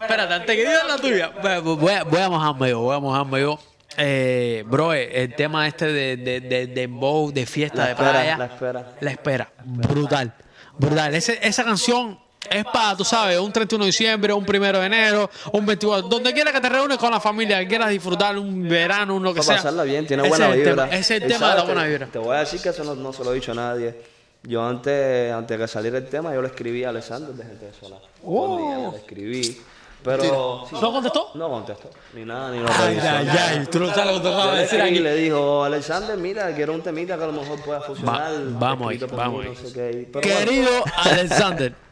[0.00, 3.40] Espérate, antes que diga la tuya, voy a, voy a- mojarme yo, voy a mojarme
[3.40, 3.58] yo.
[3.96, 8.10] eh, bro, el tema este de, de, de, de dembow, de fiesta, La de espera,
[8.12, 8.36] playa.
[8.38, 8.92] la espera.
[9.00, 9.52] La espera.
[9.64, 10.34] Brutal.
[10.78, 11.14] Brutal.
[11.16, 15.30] Ese- esa canción es para, tú sabes, un 31 de diciembre, un 1 de enero,
[15.52, 19.14] un 24, donde quiera que te reúnes con la familia, que quieras disfrutar un verano,
[19.16, 19.56] un lo que Para sea.
[19.56, 20.70] pasarla bien, tiene Ese buena es vibra.
[20.70, 22.06] tema, ese es el tema de la buena te- vibra.
[22.06, 24.18] Te voy a decir que eso no, no se lo he dicho a nadie.
[24.44, 27.66] Yo antes, antes de que saliera el tema, yo le escribí a Alessandro de Gente
[27.66, 27.96] de Sola.
[28.24, 28.90] Oh.
[28.92, 29.60] Le escribí.
[30.04, 31.30] Pero sí, ¿No contestó?
[31.34, 33.08] no contestó, ni nada, ni lo Ay, revisó.
[33.08, 36.72] ay, ay, tú no sabes lo que te decir y le dijo, Alexander, mira, quiero
[36.72, 38.30] un temita que a lo mejor pueda funcionar.
[38.50, 39.50] vamos ahí, vamos ahí.
[39.50, 40.08] no sé qué.
[40.12, 41.74] Pero bueno, Querido Alexander.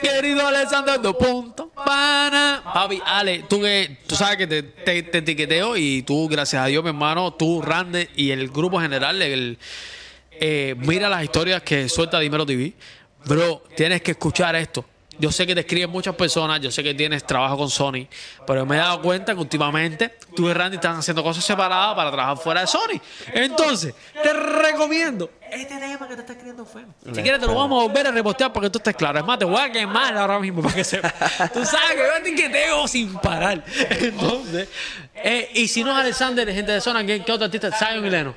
[0.00, 1.68] Querido Alexander, dos puntos.
[1.74, 2.62] Pana.
[2.72, 6.66] Papi, Ale, tú que tú sabes que te, te, te etiqueteo y tú, gracias a
[6.66, 9.58] Dios, mi hermano, tú, Rande y el grupo general, el,
[10.32, 12.74] eh, mira las historias que suelta Dímelo TV.
[13.26, 14.84] Bro, tienes que escuchar esto.
[15.18, 18.06] Yo sé que te escriben muchas personas, yo sé que tienes trabajo con Sony,
[18.46, 22.10] pero me he dado cuenta que últimamente tú y Randy están haciendo cosas separadas para
[22.10, 23.00] trabajar fuera de Sony.
[23.32, 26.66] Entonces, te recomiendo este tema que te está escribiendo.
[27.14, 29.18] Si quieres, te lo vamos a volver a repostear para que tú estés claro.
[29.18, 31.14] Es más, te voy a quemar ahora mismo para que sepas.
[31.52, 33.64] Tú sabes que yo te etiqueteo sin parar.
[33.90, 34.68] Entonces,
[35.14, 37.70] eh, y si no es Alexander, gente de zona, ¿qué, qué otro artista?
[37.72, 38.34] Zion y Leno.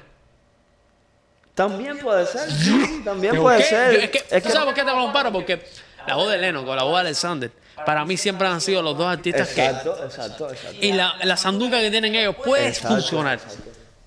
[1.55, 3.63] También puede ser, sí, también ¿Por puede qué?
[3.65, 3.93] ser.
[3.93, 5.31] Yo- es que, Es ¿Tú que- sabes por qué te comparo?
[5.31, 5.61] Porque
[6.09, 7.51] la voz de Leno con la voz de Alexander,
[7.85, 9.63] para mí siempre han sido los dos artistas que.
[9.63, 10.77] Exacto, exacto, exacto.
[10.81, 13.39] Y la, la sanduca que tienen ellos puede funcionar.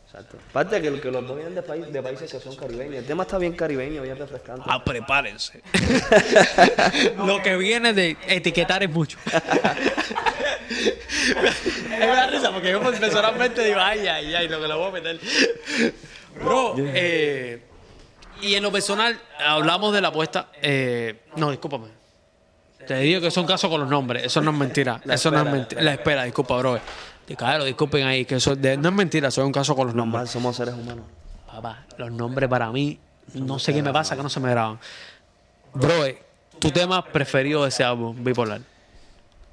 [0.07, 0.37] Exacto.
[0.51, 2.97] Aparte que, que los dos vienen de, país, de países que son caribeños.
[2.97, 4.63] El tema está bien caribeño, bien refrescante.
[4.67, 5.63] Ah, prepárense.
[7.17, 9.17] Lo que viene de etiquetar es mucho.
[11.89, 14.91] me da risa porque yo personalmente digo, ay, ay, ay, lo que le voy a
[14.91, 15.21] meter.
[16.43, 17.61] Bro, eh,
[18.43, 20.49] y en lo personal, hablamos de la apuesta.
[20.61, 21.89] eh, no, discúlpame.
[22.87, 24.25] Te digo que es un caso con los nombres.
[24.25, 25.01] Eso no es mentira.
[25.05, 25.81] La eso no es mentira.
[25.83, 26.79] La espera, disculpa, bro.
[27.37, 29.95] Claro, disculpen ahí, que eso de- no es mentira, eso es un caso con los
[29.97, 30.29] nombres.
[30.31, 31.05] Somos seres humanos.
[31.47, 32.99] Papá, los nombres para mí,
[33.35, 34.79] no sé qué me pasa, que no se me graban.
[35.73, 36.05] Bro,
[36.59, 38.61] tu tema preferido de ese álbum, Bipolar.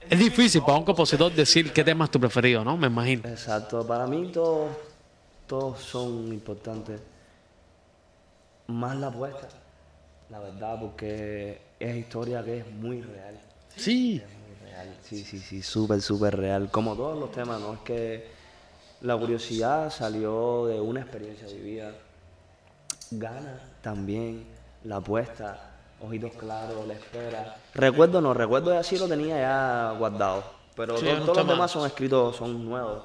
[0.10, 2.75] Es difícil para un compositor decir qué tema es tu preferido, ¿no?
[2.75, 3.30] Me imagino.
[3.30, 4.71] Exacto, para mí todos,
[5.45, 6.99] todos son importantes.
[8.69, 9.47] Más la apuesta,
[10.29, 13.39] la verdad, porque es historia que es muy real.
[13.75, 14.21] Sí.
[14.47, 16.69] Muy real, sí, sí, sí, súper, súper real.
[16.69, 17.73] Como todos los temas, ¿no?
[17.73, 18.27] Es que
[19.01, 21.93] la curiosidad salió de una experiencia vivida.
[23.10, 24.45] Gana también
[24.84, 27.55] la apuesta, ojitos claros, la espera.
[27.73, 30.43] Recuerdo no, recuerdo ya sí lo tenía ya guardado.
[30.75, 33.01] Pero Sí, todos los demás son escritos, son nuevos.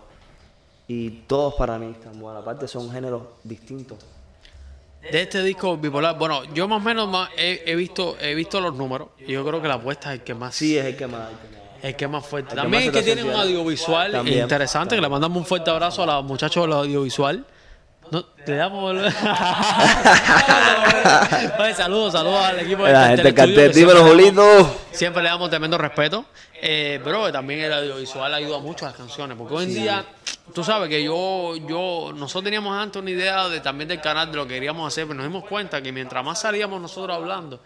[0.88, 2.42] Y todos para mí están buenos.
[2.42, 3.98] Aparte son géneros distintos.
[5.10, 8.60] De este disco bipolar, bueno, yo más o menos más he, he visto he visto
[8.60, 10.96] los números y yo creo que la apuesta es el que más Sí, es el
[10.96, 11.30] que más.
[11.30, 11.84] el que más.
[11.84, 12.50] el que más fuerte.
[12.50, 14.38] El que También más es que tienen un audiovisual También.
[14.42, 17.44] interesante, que le mandamos un fuerte abrazo a los muchachos del audiovisual.
[18.10, 18.94] No, le damos
[21.58, 24.80] Oye, saludos, saludos al equipo de La gente del Cartel dímelo, siempre le damos- Julito.
[24.92, 26.24] Siempre le damos tremendo respeto.
[26.60, 29.36] Eh, bro, también el audiovisual ayuda mucho a las canciones.
[29.36, 30.04] Porque hoy en día,
[30.54, 34.36] tú sabes que yo, yo, nosotros teníamos antes una idea de también del canal de
[34.36, 37.60] lo que queríamos hacer, pero nos dimos cuenta que mientras más salíamos nosotros hablando,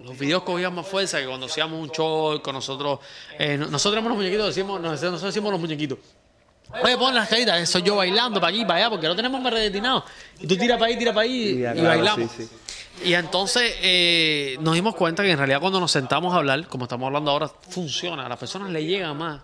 [0.00, 2.98] los videos cogían más fuerza que cuando hacíamos un show con nosotros.
[3.38, 5.98] eh, no- nosotros éramos los muñequitos, decimos, nosotros nosotros decimos los muñequitos.
[6.82, 9.52] Oye, pon las caritas, soy yo bailando para aquí, para allá, porque no tenemos más
[9.52, 10.04] redestinados.
[10.40, 12.30] Y tú tiras para ahí, tiras para ahí y, claro, bailamos.
[12.32, 12.50] sí, sí.
[13.04, 16.84] Y entonces eh, nos dimos cuenta que en realidad cuando nos sentamos a hablar, como
[16.84, 18.26] estamos hablando ahora, funciona.
[18.26, 19.40] A las personas les llega más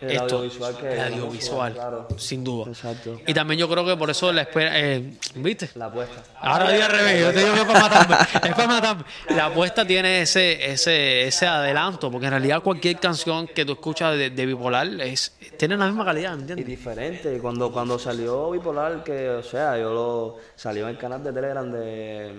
[0.00, 2.08] El esto, audiovisual que el audiovisual, claro.
[2.16, 2.70] sin duda.
[2.70, 3.20] Exacto.
[3.26, 5.70] Y también yo creo que por eso la espera, eh, ¿viste?
[5.74, 6.22] La apuesta.
[6.40, 8.16] Ahora di al revés, yo te digo que es para matarme,
[8.48, 9.04] es para matarme.
[9.30, 14.16] La apuesta tiene ese, ese, ese adelanto, porque en realidad cualquier canción que tú escuchas
[14.16, 16.66] de, de bipolar es, tiene la misma calidad, ¿me Y entiendes?
[16.66, 17.38] diferente.
[17.40, 21.70] Cuando, cuando salió Bipolar, que, o sea, yo lo salió en el canal de Telegram
[21.70, 22.32] de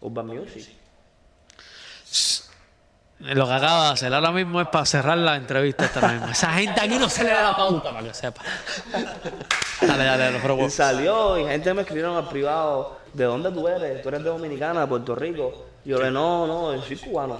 [0.00, 0.68] mm, Urban Music.
[3.24, 6.32] Lo que acaba de hacer ahora mismo es para cerrar la entrevista esta misma.
[6.32, 8.42] Esa gente aquí no se le da la pauta para que sepa.
[9.80, 10.68] Dale, dale, lo Y probo.
[10.70, 14.02] salió y gente me escribieron al privado, ¿de dónde tú eres?
[14.02, 15.66] ¿Tú eres de Dominicana, de Puerto Rico?
[15.84, 17.38] Yo le no, no, yo soy cubano.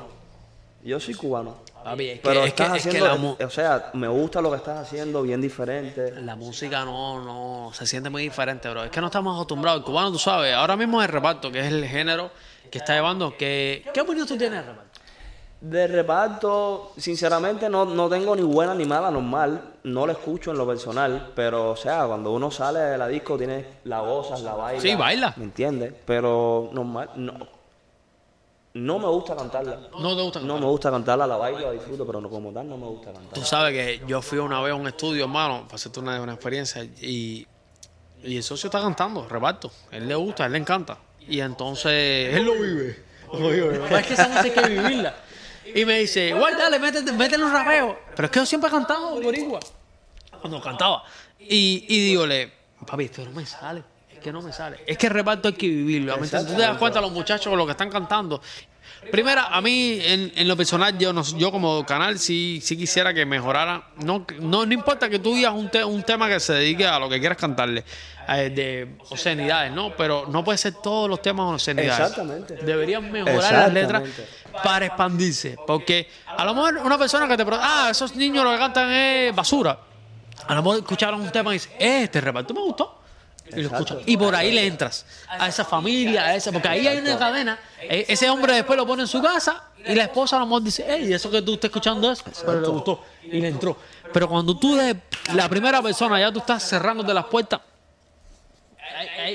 [0.82, 1.56] Yo soy cubano.
[1.82, 4.40] Papi, es que, Pero es que, estás es que haciendo, la, o sea, me gusta
[4.40, 6.12] lo que estás haciendo, bien diferente.
[6.22, 8.84] la música no, no se siente muy diferente, bro.
[8.84, 9.80] Es que no estamos acostumbrados.
[9.80, 12.30] El cubano, tú sabes, ahora mismo es el reparto, que es el género
[12.70, 13.36] que está llevando.
[13.36, 14.93] Que, ¿Qué opinión tú tienes del reparto?
[15.64, 19.76] De reparto, sinceramente no, no tengo ni buena ni mala, normal.
[19.84, 23.38] No lo escucho en lo personal, pero o sea, cuando uno sale de la disco,
[23.38, 24.82] tienes la gozas, la baila.
[24.82, 25.32] Sí, baila.
[25.38, 25.94] ¿Me entiendes?
[26.04, 27.32] Pero normal, no.
[28.74, 29.78] no me gusta cantarla.
[29.98, 32.68] No te gusta No me gusta cantarla, la bailo, la disfruto, pero no como tal
[32.68, 33.32] no me gusta cantarla.
[33.32, 36.34] Tú sabes que yo fui una vez a un estudio, hermano, para hacerte una, una
[36.34, 37.46] experiencia, y,
[38.22, 39.70] y el socio está cantando, reparto.
[39.90, 40.98] Él le gusta, él le encanta.
[41.26, 43.14] Y entonces, él lo vive.
[43.32, 43.80] Lo vive.
[43.98, 45.14] Es que esa música hay que vivirla.
[45.74, 47.98] Y me dice, guay, dale, métete, métele un rapeo.
[48.14, 49.60] Pero es que yo siempre he cantado boricua.
[50.40, 51.04] Cuando cantaba.
[51.38, 52.52] Y, y dígole,
[52.86, 53.82] papi, esto no me sale.
[54.12, 54.80] Es que no me sale.
[54.86, 56.16] Es que el reparto hay que vivirlo.
[56.16, 56.50] ¿me entiendes?
[56.50, 58.40] Tú te das cuenta los muchachos con lo que están cantando.
[59.10, 63.12] Primera, a mí, en, en lo personal, yo, no, yo como canal sí, sí quisiera
[63.14, 63.88] que mejorara.
[64.04, 66.98] No, no, no importa que tú digas un, te- un tema que se dedique a
[66.98, 67.84] lo que quieras cantarle,
[68.28, 69.94] eh, de obscenidades, ¿no?
[69.96, 72.00] Pero no puede ser todos los temas obscenidades.
[72.00, 72.56] Exactamente.
[72.56, 74.02] Deberían mejorar las letras
[74.62, 75.56] para expandirse.
[75.66, 78.90] Porque a lo mejor una persona que te pregunta, ah, esos niños lo que cantan
[78.90, 79.78] es basura.
[80.46, 83.00] A lo mejor escucharon un tema y dicen, eh, este reparto me gustó.
[83.56, 87.18] Y lo por ahí le entras a esa familia, a esa, porque ahí hay una
[87.18, 87.58] cadena.
[87.80, 90.62] E- Ese hombre después lo pone en su casa y la esposa a lo mejor
[90.62, 93.76] dice, hey, eso que tú estás escuchando es, pero le gustó y le entró.
[94.12, 94.96] Pero cuando tú de
[95.34, 97.60] la primera persona ya tú estás cerrándote las puertas,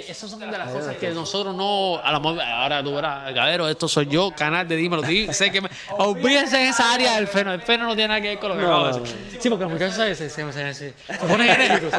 [0.07, 1.99] esas son de las cosas que nosotros no.
[2.03, 5.03] A lo mejor, ahora tú verás, Cabero, esto soy yo, canal de Dímelo.
[5.33, 7.51] Sé que me, olvídense en esa área del feno.
[7.53, 9.37] El feno no tiene nada que ver con lo que acabo de decir.
[9.39, 11.93] Sí, porque los muchachos se, se, se, se, se- se ponen enérgicos.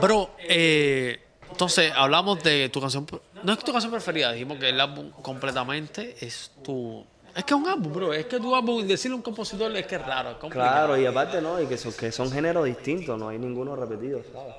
[0.00, 3.06] Bro, eh, entonces hablamos de tu canción.
[3.42, 7.04] No es tu canción preferida, dijimos que el álbum completamente es tu.
[7.34, 8.12] Es que es un álbum, bro.
[8.12, 10.86] Es que tu álbum, decirle a un compositor es que es raro, es complicado.
[10.86, 14.20] Claro, y aparte no, y que son, que son géneros distintos, no hay ninguno repetido,
[14.32, 14.54] ¿sabes?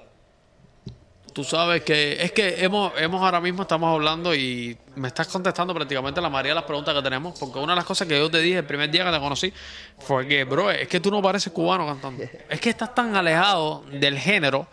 [1.34, 5.74] Tú sabes que es que hemos, hemos ahora mismo estamos hablando y me estás contestando
[5.74, 8.32] prácticamente la mayoría de las preguntas que tenemos, porque una de las cosas que yo
[8.32, 9.52] te dije el primer día que te conocí
[10.00, 12.24] fue que, bro, es que tú no pareces cubano cantando.
[12.50, 14.66] Es que estás tan alejado del género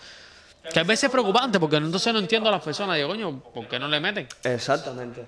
[0.72, 2.96] que a veces es preocupante, porque entonces no entiendo a las personas.
[2.96, 4.29] Digo, coño, ¿por qué no le meten?
[4.44, 5.25] Exactamente.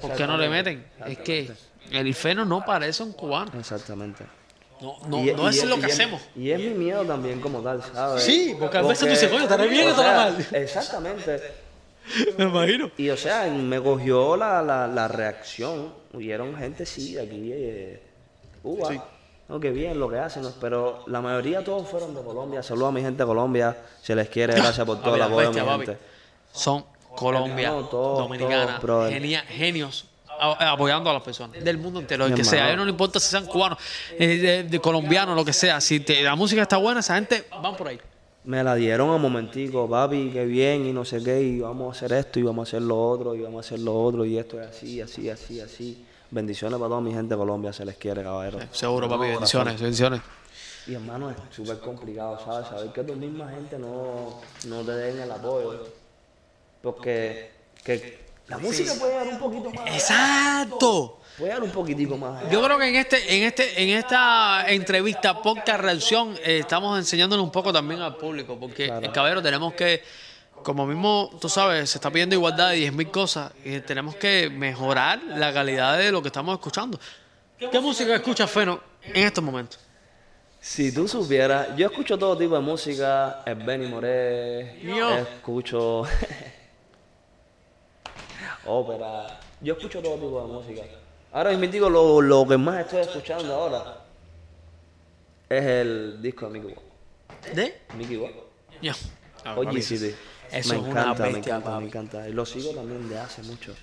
[0.00, 0.86] ¿Por qué no le meten?
[1.06, 1.50] Es que
[1.90, 3.52] el feno no parece un cubano.
[3.58, 4.24] Exactamente.
[4.80, 6.20] No, no, Y- no y- es lo y que hacemos.
[6.34, 8.24] Y es mi miedo también como tal, ¿sabes?
[8.24, 10.46] Sí, porque a veces tú dices, coño, estaré bien o estaré mal.
[10.52, 11.40] Exactamente.
[12.38, 12.90] Me imagino.
[12.96, 15.94] Y o sea, me cogió la, la, la reacción.
[16.12, 18.02] Hubieron gente, sí, de aquí, eh,
[18.60, 18.88] Cuba.
[19.48, 20.52] No, que bien lo que hacen, ¿no?
[20.60, 22.62] pero la mayoría todos fueron de Colombia.
[22.62, 23.76] Saludos a mi gente de Colombia.
[24.00, 25.98] Se les quiere, gracias por todo el apoyo, mi gente.
[26.52, 29.12] Son Colombia, No, todo, Dominicana, todo, brother.
[29.20, 30.06] genia- genios
[30.38, 32.64] apoyando a las personas del mundo entero, el que sea.
[32.64, 33.78] A ellos no le importa si sean cubanos,
[34.18, 35.80] eh, de, de colombianos, lo que sea.
[35.80, 38.00] Si te- la música está buena, esa gente van por ahí.
[38.44, 41.96] Me la dieron a momentico, papi, qué bien, y no sé qué, y vamos a
[42.06, 44.36] hacer esto, y vamos a hacer lo otro, y vamos a hacer lo otro, y
[44.36, 46.04] esto es así, así, así, así.
[46.32, 48.58] Bendiciones para toda mi gente de Colombia, se les quiere, caballero.
[48.72, 50.20] Seguro, papi, No, bendiciones, bendiciones.
[50.86, 52.68] Y hermano, es súper complicado, ¿sabes?
[52.68, 55.86] Saber que tu misma gente no, no te den el apoyo.
[56.80, 57.50] Porque
[57.84, 58.18] que
[58.48, 59.86] la música puede dar un poquito más.
[59.94, 61.18] Exacto.
[61.36, 62.50] Puede dar un poquitico más.
[62.50, 67.42] Yo creo que en este, en este, en esta entrevista, podcast reacción, eh, estamos enseñándole
[67.42, 69.04] un poco también al público, porque Claro.
[69.04, 70.02] el caballero tenemos que,
[70.62, 75.22] como mismo, tú sabes, se está pidiendo igualdad de 10.000 cosas, y tenemos que mejorar
[75.22, 76.98] la calidad de lo que estamos escuchando.
[77.58, 79.80] ¿Qué música escucha Feno en estos momentos?
[80.60, 85.10] Si tú supieras, yo escucho todo tipo de música, el Benny Moré, Yo.
[85.16, 86.02] escucho
[88.66, 90.82] ópera, yo escucho todo tipo de música.
[91.32, 93.98] Ahora mismo digo lo, lo que más estoy escuchando ahora
[95.48, 97.54] es el disco de Mickey Watt.
[97.54, 97.80] ¿De?
[97.96, 98.32] Mickey Watt.
[98.80, 98.94] Ya.
[99.56, 100.14] Oye, sí, sí.
[100.52, 101.80] Eso me es una encanta, me bestia, encanta, papi.
[101.80, 102.28] me encanta.
[102.28, 103.74] Y lo sigo también de hace mucho.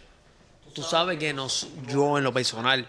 [0.73, 2.87] Tú sabes que nos, yo en lo personal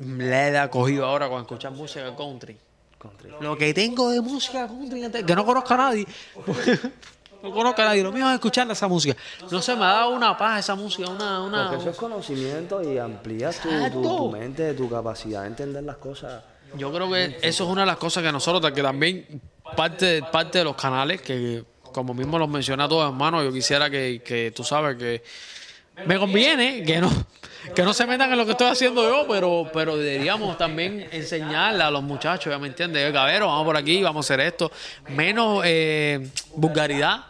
[0.00, 2.56] le he cogido ahora con escuchar música country.
[2.98, 3.30] Country.
[3.40, 6.06] Lo que tengo de música country, que no conozco a nadie.
[7.42, 8.02] no conozco a nadie.
[8.02, 9.16] Lo mío es escuchar esa música.
[9.50, 11.42] No se me ha dado una paz esa música, una...
[11.42, 15.84] una Porque eso es conocimiento y amplías tu, tu, tu mente, tu capacidad de entender
[15.84, 16.42] las cosas.
[16.76, 19.40] Yo creo que eso es una de las cosas que nosotros, que también
[19.76, 21.64] parte, parte de los canales, que
[21.98, 25.22] como mismo los mencioné a todos hermanos, yo quisiera que, que tú sabes que
[26.06, 27.10] me conviene que no,
[27.74, 31.82] que no se metan en lo que estoy haciendo yo, pero, pero deberíamos también enseñarle
[31.82, 34.70] a los muchachos, ya me entiendes, cabero, vamos por aquí, vamos a hacer esto,
[35.08, 37.24] menos eh, vulgaridad.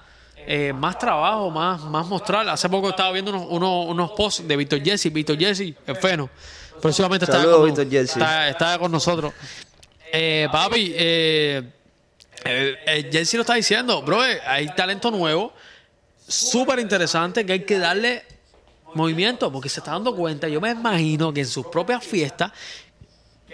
[0.50, 2.48] eh, más trabajo, más, más mostrar.
[2.48, 6.30] Hace poco estaba viendo unos, unos, unos posts de Víctor Jesse, Víctor Jesse, el feno.
[6.80, 9.34] Próximamente está con, está con nosotros.
[10.10, 11.62] Eh, papi, eh,
[12.44, 15.52] eh, eh, Jesse lo está diciendo, bro, eh, hay talento nuevo,
[16.26, 18.24] súper interesante, que hay que darle
[18.94, 22.52] movimiento, porque se está dando cuenta, yo me imagino que en sus propias fiestas,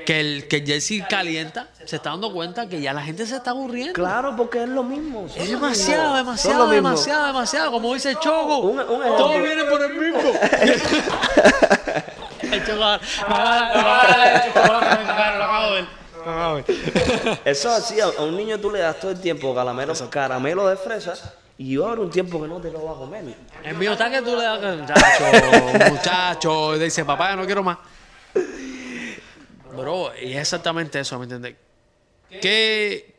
[0.07, 3.51] que el que Jesse calienta, se está dando cuenta que ya la gente se está
[3.51, 3.93] aburriendo.
[3.93, 5.27] Claro, porque es lo mismo.
[5.37, 8.59] Es demasiado, demasiado, demasiado, demasiado, como dice Choco.
[8.59, 9.17] Un- un ejemplo.
[9.17, 10.21] Todos vienen por el mismo.
[12.67, 13.07] chocolate.
[14.51, 15.85] Me
[17.45, 21.15] Eso así, a un niño tú le das todo el tiempo caramelo, caramelo de fresa
[21.57, 23.25] y va a haber un tiempo que no te lo va a comer.
[23.63, 27.63] El mío está que tú le das, muchacho, muchacho, y dice, papá, ya no quiero
[27.63, 27.79] más.
[29.77, 31.57] Bro, y es exactamente eso, ¿me entiendes?
[32.41, 33.15] Que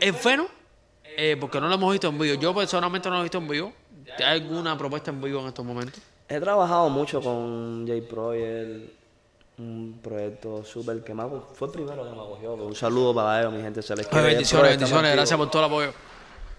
[0.00, 0.46] es bueno,
[1.04, 2.40] eh, porque no lo hemos visto en vivo.
[2.40, 3.72] Yo personalmente no lo he visto en vivo.
[4.18, 6.02] ¿Hay alguna propuesta en vivo en estos momentos?
[6.28, 8.97] He trabajado mucho con J Project,
[9.58, 12.54] un proyecto súper que me ha- fue el primero que me acogió.
[12.54, 14.26] Un saludo para ellos, mi gente se les quiere.
[14.28, 15.92] bendiciones, proyecto bendiciones, gracias por todo el apoyo.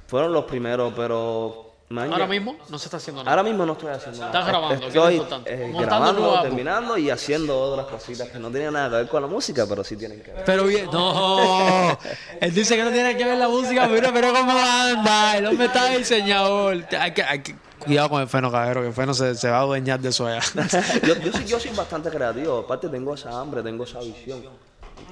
[0.08, 3.32] Fueron los primeros, pero Ahora mismo no se está haciendo nada.
[3.36, 4.32] Ahora mismo no estoy haciendo nada.
[4.32, 5.54] Estás grabando, que es Estoy importante.
[5.54, 9.28] eh, grabando, terminando y haciendo otras cositas que no tienen nada que ver con la
[9.28, 10.44] música, pero sí tienen que ver.
[10.46, 11.98] Pero bien, no.
[12.42, 15.38] Él dice que no tiene que ver la música, mira, pero cómo anda.
[15.38, 16.86] El hombre está diseñador.
[17.00, 19.58] Hay que, hay que- cuidado con el feno, cabrero, que el feno se, se va
[19.58, 20.42] a adueñar de eso allá.
[21.08, 24.44] yo, yo, soy, yo soy bastante creativo, aparte tengo esa hambre, tengo esa visión.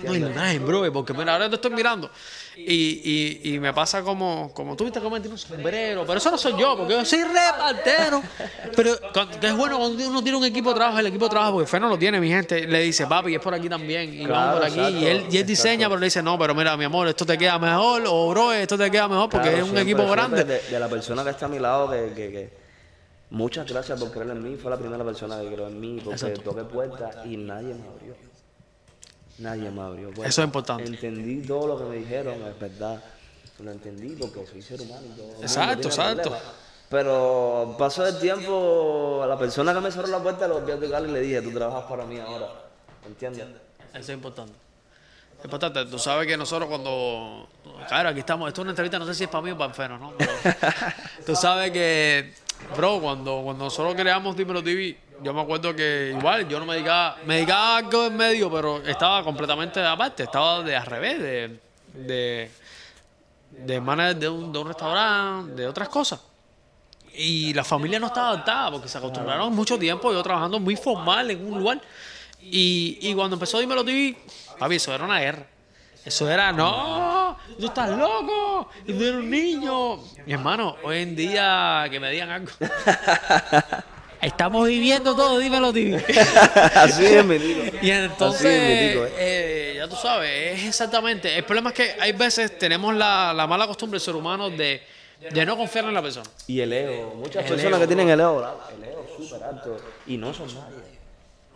[0.04, 2.10] No, y nada, bro, porque mira, ahora te estoy mirando
[2.56, 6.32] y, y, y me pasa como, como tú viste como tiene un sombrero, pero eso
[6.32, 8.22] no soy yo, porque yo soy repartero.
[8.76, 8.96] Pero
[9.40, 11.64] que es bueno cuando uno tiene un equipo de trabajo, el equipo de trabajo, porque
[11.64, 14.34] el Feno lo tiene, mi gente, le dice, papi, es por aquí también, y Claro,
[14.34, 16.76] vamos por aquí, exacto, y él, y él diseña, pero le dice, no, pero mira,
[16.78, 19.64] mi amor, esto te queda mejor, o bro, esto te queda mejor, porque Claro, es
[19.70, 20.44] un siempre, equipo grande.
[20.44, 22.50] De, de la persona que está a mi lado, que, que, que
[23.30, 26.26] muchas gracias por creer en mí, fue la primera persona que creó en mí, porque
[26.28, 26.42] Exacto.
[26.42, 28.27] toqué puertas y nadie me abrió.
[29.40, 30.10] Nadie me abrió.
[30.12, 30.30] puertas.
[30.30, 30.86] Eso es importante.
[30.86, 33.04] Entendí todo lo que me dijeron, es verdad.
[33.60, 35.02] Lo entendí porque soy ser humano.
[35.06, 36.38] y todo el mundo Exacto, exacto.
[36.90, 40.80] Pero pasó el tiempo, a la persona que me cerró la puerta lo volví a
[40.80, 42.48] tocar y le dije, tú trabajas para mí ahora.
[43.06, 43.46] ¿Entiendes?
[43.94, 44.54] Eso es importante.
[45.38, 45.86] Es importante.
[45.86, 47.48] Tú sabes que nosotros cuando...
[47.88, 48.48] Claro, aquí estamos.
[48.48, 50.14] Esto es una entrevista, no sé si es para mí o para el Feno, ¿no?
[50.18, 50.32] Pero
[51.26, 52.34] tú sabes que,
[52.76, 56.76] bro, cuando, cuando nosotros creamos Dímelo TV, yo me acuerdo que igual yo no me
[56.76, 57.18] dedicaba...
[57.26, 60.24] Me dedicaba algo en medio, pero estaba completamente aparte.
[60.24, 61.60] Estaba de al revés, de...
[61.94, 62.52] de
[63.58, 66.20] de manager de un, de un restaurante, de otras cosas.
[67.14, 71.32] Y la familia no estaba adaptada porque se acostumbraron mucho tiempo, yo trabajando muy formal
[71.32, 71.82] en un lugar.
[72.42, 74.16] Y, y cuando empezó Dímelo TV,
[74.60, 75.46] papi, eso era una guerra.
[76.06, 77.17] Eso era, no,
[77.60, 79.98] tú estás loco, y tú eres un niño.
[80.26, 82.52] Mi hermano, hoy en día que me digan algo.
[84.22, 85.98] Estamos viviendo todo, dímelo TV.
[86.76, 87.64] Así es, mi tío.
[87.82, 89.14] Y entonces, es, tico, eh.
[89.18, 91.38] eh, ya tú sabes, es exactamente.
[91.38, 94.82] El problema es que hay veces tenemos la, la mala costumbre, el ser humano, de,
[95.20, 96.28] de no confiar en la persona.
[96.48, 97.14] Y el ego.
[97.16, 97.80] Muchas El personas ego.
[97.80, 98.44] que tienen el ego,
[98.76, 99.78] el ego súper alto.
[100.08, 100.97] Y no son nadie.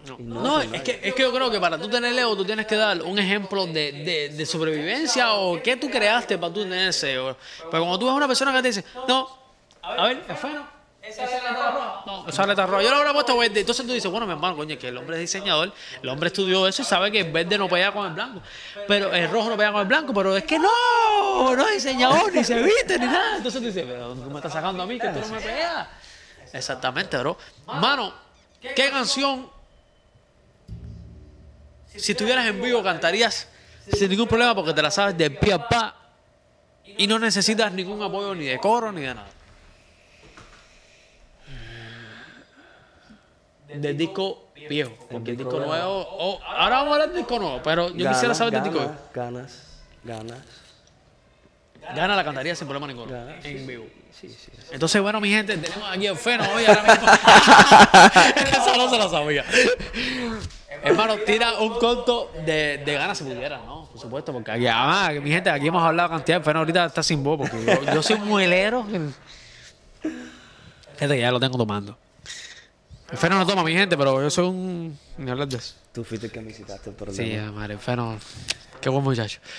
[0.07, 2.35] No, no No, son es, que, es que yo creo que para tú tener ego,
[2.35, 6.53] tú tienes que dar un ejemplo de, de, de sobrevivencia o qué tú creaste para
[6.53, 7.35] tú tener ese ego.
[7.69, 9.27] Pero cuando tú ves a una persona que te dice, no,
[9.81, 10.81] a ver, es bueno.
[11.01, 12.03] Esa letra roja.
[12.05, 12.83] No, esa letra roja.
[12.83, 13.61] Yo le hubiera puesto verde.
[13.61, 16.67] Entonces tú dices, bueno, mi hermano, coño, que el hombre es diseñador, el hombre estudió
[16.67, 18.41] eso y sabe que el verde no pega con el blanco.
[18.87, 22.31] Pero el rojo no pega con el blanco, pero es que no, no es diseñador,
[22.31, 23.37] ni se viste, ni nada.
[23.37, 25.87] Entonces tú dices, pero tú me estás sacando a mí, que tú no me pegas.
[26.53, 27.35] Exactamente, bro.
[27.65, 28.13] Mano,
[28.61, 29.49] ¿qué canción
[31.95, 33.47] si estuvieras en vivo cantarías
[33.91, 35.95] sin ningún problema porque te la sabes de pie a pa
[36.85, 39.29] y no necesitas ningún apoyo ni de coro ni de nada.
[43.67, 47.61] Del disco viejo, porque el disco nuevo, oh, ahora vamos a hablar del disco nuevo,
[47.63, 48.95] pero yo quisiera saber del disco viejo.
[49.13, 50.39] Ganas, ganas.
[51.95, 53.85] Gana la cantaría sin problema ninguno, en vivo.
[54.11, 54.51] Sí, sí.
[54.71, 57.07] Entonces, bueno, mi gente, tenemos aquí el Feno hoy ahora mismo.
[58.51, 59.45] Eso no se lo sabía.
[60.83, 63.85] Hermano, tira un conto de, de ganas si pudiera, ¿no?
[63.85, 66.37] Por supuesto, porque aquí, además, mi gente, aquí hemos hablado cantidad.
[66.39, 68.85] El Feno ahorita está sin voz, porque yo, yo soy un muelero.
[70.95, 71.97] Fíjate que ya lo tengo tomando.
[73.11, 74.97] El Feno no toma, mi gente, pero yo soy un.
[75.17, 75.75] Ni hablar de eso.
[75.91, 77.23] Tú fuiste el que me visitaste el problema.
[77.23, 78.17] Sí, ah, madre, el Feno.
[78.79, 79.39] Qué buen muchacho.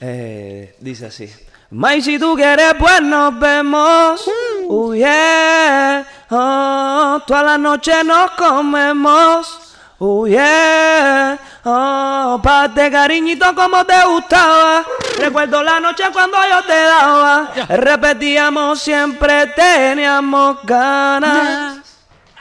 [0.00, 1.28] Eh, dice así.
[1.70, 4.30] May, si tú quieres, pues nos vemos.
[4.68, 6.06] Uh, yeah.
[6.30, 9.67] Oh, toda la noche nos comemos.
[10.00, 11.36] Uh, yeah.
[11.64, 14.84] Oh, pa' de cariñito como te gustaba.
[15.18, 17.50] Recuerdo la noche cuando yo te daba.
[17.68, 21.78] Repetíamos siempre, teníamos ganas.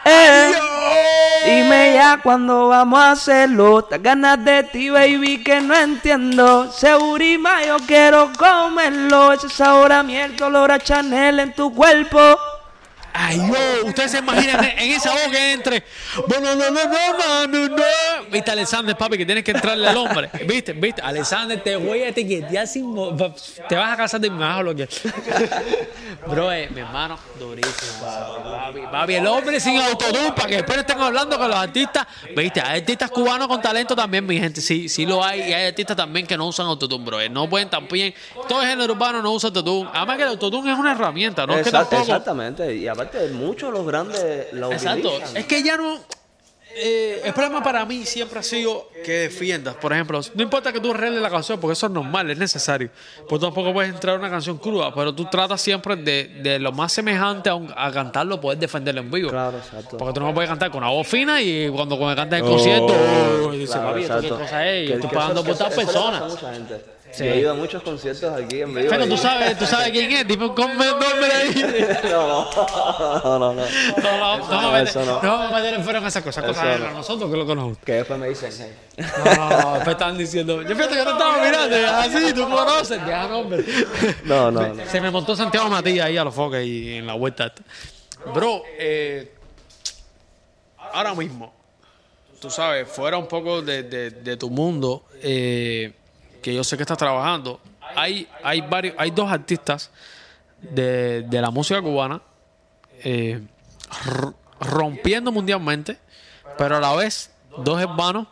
[0.05, 0.53] Eh.
[1.45, 3.79] Dime ya cuando vamos a hacerlo.
[3.79, 6.71] Estas ganas de ti, baby, que no entiendo.
[6.71, 9.33] Segurima, yo quiero comerlo.
[9.33, 12.37] Ese sabor a miel, olor a Chanel en tu cuerpo.
[13.19, 15.83] Ay, yo, ustedes se imaginan en esa voz que entre.
[16.27, 18.29] Bueno, no, no, no, mano, no.
[18.31, 20.29] Viste, Alexander, papi, que tienes que entrarle al hombre.
[20.45, 22.95] Viste, viste, Alexander, te voy a etiquetear sin.
[23.67, 24.87] Te vas a casar de mi lo que.
[26.27, 28.01] Bro, eh, mi hermano, durísimo.
[28.01, 32.05] Papi, papi, el hombre sin autotune, para que después estén hablando con los artistas.
[32.35, 34.61] Viste, hay artistas cubanos con talento también, mi gente.
[34.61, 35.39] Sí, sí lo hay.
[35.41, 37.19] Y hay artistas también que no usan autotune, bro.
[37.21, 38.13] eh, No pueden también.
[38.47, 39.89] Todo el género urbano no usa autotune.
[39.93, 41.55] Además que el autotune es una herramienta, ¿no?
[41.55, 42.01] Es que tampoco.
[42.01, 42.75] exactamente.
[42.75, 45.09] Y aparte, muchos los grandes la Exacto.
[45.09, 45.37] utilizan.
[45.37, 45.99] Es que ya no.
[46.79, 49.73] eh, el problema para mí siempre ha sido que defiendas.
[49.75, 52.89] Por ejemplo, no importa que tú arregles la canción, porque eso es normal, es necesario.
[53.27, 56.71] Pues tampoco puedes entrar a una canción cruda, pero tú tratas siempre de, de lo
[56.71, 59.29] más semejante a, un- a cantarlo, poder defenderlo en vivo.
[59.31, 59.97] Claro, exacto.
[59.97, 62.51] Porque tú no puedes cantar con una voz fina y cuando, cuando cantas en el
[62.51, 62.93] concierto,
[63.45, 64.43] oh, dice, Claro, papi, ¿esto qué exacto.
[64.43, 64.89] cosa es?
[64.89, 66.27] Y que pagando por que tal eso- eso le pasa a persona.
[66.27, 66.96] mucha gente.
[67.11, 67.23] Sí.
[67.25, 68.87] Yo he ido a muchos conciertos aquí en vivo.
[68.89, 71.87] Pero tú sabes, tú sabes quién es, dime un nombre ahí.
[72.11, 73.53] no, no, no, no, no.
[73.53, 75.21] No, no, no, vamos a meter- Eso no.
[75.21, 76.43] no vamos a meter en fuera con esas cosas.
[76.45, 76.91] Cosas de no.
[76.91, 77.77] nosotros que lo conocemos.
[77.85, 79.05] Que después me dicen, hey.
[79.25, 80.61] No, después están diciendo.
[80.61, 83.63] Yo fíjate que no estaba mirando, así, tú conoces, ya no, hombre.
[84.25, 84.85] No, no, no.
[84.85, 87.53] Se me montó Santiago Matías ahí a los foques y en la vuelta.
[88.33, 89.31] Bro, eh,
[90.93, 91.53] ahora mismo,
[92.41, 95.93] tú sabes, fuera un poco de, de- de tu mundo, eh,
[96.41, 97.59] que yo sé que estás trabajando,
[97.95, 99.91] hay, hay varios, hay dos artistas
[100.61, 102.21] de, de la música cubana
[103.03, 103.41] eh,
[104.59, 105.97] rompiendo mundialmente,
[106.57, 108.27] pero a la vez dos hermanos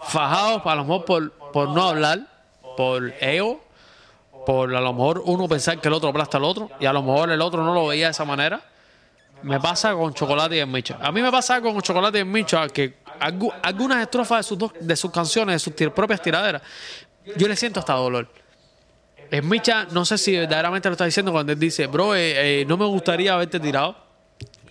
[0.00, 2.20] fajados a lo mejor por, por no hablar,
[2.76, 3.64] por ego,
[4.44, 7.02] por a lo mejor uno pensar que el otro aplasta al otro y a lo
[7.02, 8.60] mejor el otro no lo veía de esa manera.
[9.42, 10.98] Me pasa con Chocolate y el Micha.
[11.00, 14.58] A mí me pasa con Chocolate y el Micha que algu- algunas estrofas de sus,
[14.58, 16.62] dos- de sus canciones, de sus propias tiraderas,
[17.36, 18.28] yo le siento hasta dolor.
[19.30, 22.64] El Micha, no sé si verdaderamente lo está diciendo cuando él dice, bro, eh, eh,
[22.66, 23.96] no me gustaría haberte tirado.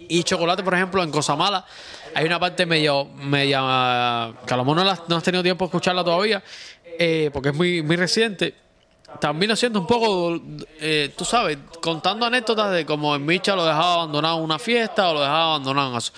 [0.07, 1.65] Y Chocolate, por ejemplo, en Cosa Mala,
[2.13, 5.65] hay una parte medio, media, que a lo mejor no, la- no has tenido tiempo
[5.65, 6.41] de escucharla todavía,
[6.97, 8.53] eh, porque es muy, muy reciente.
[9.19, 10.39] También lo siento un poco,
[10.79, 15.09] eh, tú sabes, contando anécdotas de cómo en Micha lo dejaba abandonado en una fiesta
[15.09, 16.11] o lo dejaba abandonado en eso.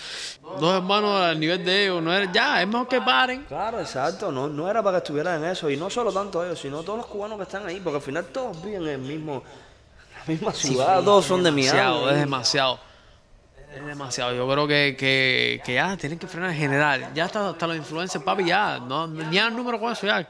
[0.58, 3.44] Dos hermanos al nivel de ellos, no era, ya, es mejor que paren.
[3.44, 4.32] Claro, exacto.
[4.32, 5.70] No, no era para que estuvieran en eso.
[5.70, 7.80] Y no solo tanto ellos, sino todos los cubanos que están ahí.
[7.80, 9.42] Porque al final todos viven en el mismo,
[10.18, 11.02] la misma ciudad.
[11.04, 12.14] todos son de demasiado, Miami.
[12.14, 12.80] es demasiado.
[13.74, 14.34] Es demasiado.
[14.34, 17.10] Yo creo que, que, que ya tienen que frenar en general.
[17.14, 18.78] Ya hasta, hasta los influencers, papi, ya.
[18.78, 20.26] No, ya el número con eso, ya.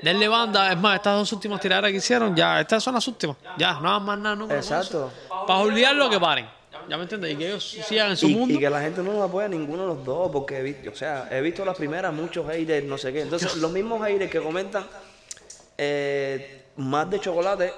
[0.00, 0.72] Denle banda.
[0.72, 2.60] Es más, estas dos últimas tiraderas que hicieron, ya.
[2.60, 3.36] Estas son las últimas.
[3.58, 5.10] Ya, nada más nada, con Exacto.
[5.46, 6.48] Para olvidarlo que paren.
[6.88, 7.32] ¿Ya me entiendes?
[7.32, 8.54] Y que ellos sigan en su Y, mundo.
[8.54, 10.90] y que la gente no nos apoya a ninguno de los dos, porque he visto,
[10.90, 13.20] o sea, he visto las primeras, muchos haters, no sé qué.
[13.22, 14.84] Entonces, los mismos haters que comentan
[15.78, 17.72] eh, más de chocolate,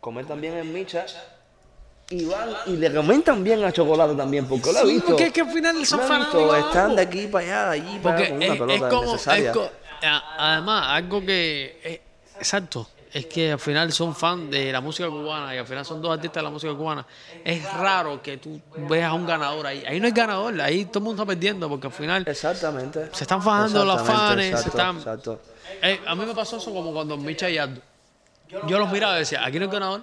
[0.00, 1.06] comentan bien en Micha,
[2.10, 5.06] y van y le comentan bien a chocolate también, porque lo he Sí, visto.
[5.08, 6.58] porque es que al final son Lo fanáticos.
[6.58, 8.88] Están de aquí para allá, de allí para Porque allá, con es, una es pelota
[8.96, 9.14] como.
[9.14, 9.70] es co- a-
[10.06, 11.80] además, algo que.
[11.84, 12.02] eh,
[12.38, 12.88] exacto.
[13.12, 16.10] Es que al final son fan de la música cubana y al final son dos
[16.12, 17.06] artistas de la música cubana.
[17.44, 19.84] Es raro que tú veas a un ganador ahí.
[19.86, 22.24] Ahí no hay ganador, ahí todo el mundo está perdiendo porque al final.
[22.26, 23.10] Exactamente.
[23.12, 25.40] Se están fajando los fans, se están- Exacto.
[25.80, 27.80] Eh, a mí me pasó eso como cuando Micha y Aldo.
[28.66, 30.02] Yo los miraba y decía, aquí no hay ganador.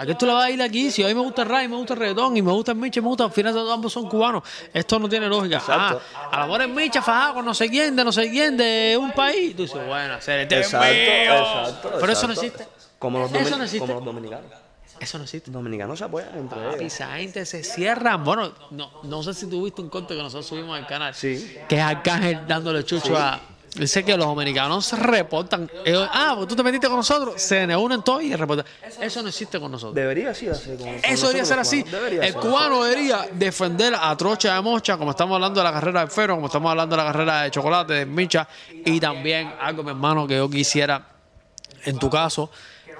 [0.00, 0.90] ¿A qué tú le vas a ir aquí?
[0.90, 2.72] Si a mí me gusta el rap, y me gusta el reggaetón, y me gusta
[2.72, 4.42] el Micha, y me gusta, al final ambos son cubanos.
[4.72, 5.62] Esto no tiene lógica.
[5.68, 5.98] Ah,
[6.32, 8.96] a lo mejor es Micha fajado con no sé quién, de no sé quién, de
[8.98, 9.54] un país.
[9.54, 11.92] Tú dices, bueno, se te Exacto, exacto.
[12.00, 12.66] Pero eso no existe.
[12.98, 13.78] Como los, Eso no existe.
[13.80, 14.50] como los dominicanos.
[14.98, 15.50] Eso no existe.
[15.50, 16.94] Dominicanos se apoyan entre Papi, ellos.
[16.94, 18.16] esa gente se cierra.
[18.16, 21.14] Bueno, no, no sé si tuviste un corte que nosotros subimos al canal.
[21.14, 21.58] Sí.
[21.68, 23.38] Que es Arcángel dándole chucho a.
[23.76, 25.70] Dice que los dominicanos reportan.
[25.84, 27.40] Ellos, ah, pues tú te metiste con nosotros.
[27.40, 28.66] Se unen todos y reportan.
[29.00, 29.94] Eso no existe con nosotros.
[29.94, 30.70] Debería ser así.
[30.76, 31.82] Como Eso debería ser así.
[31.84, 32.40] Debería El ser.
[32.40, 36.34] cubano debería defender a Trocha de Mocha, como estamos hablando de la carrera de Ferro,
[36.34, 38.48] como estamos hablando de la carrera de Chocolate, de Micha,
[38.84, 41.06] y también algo, mi hermano, que yo quisiera,
[41.84, 42.50] en tu caso,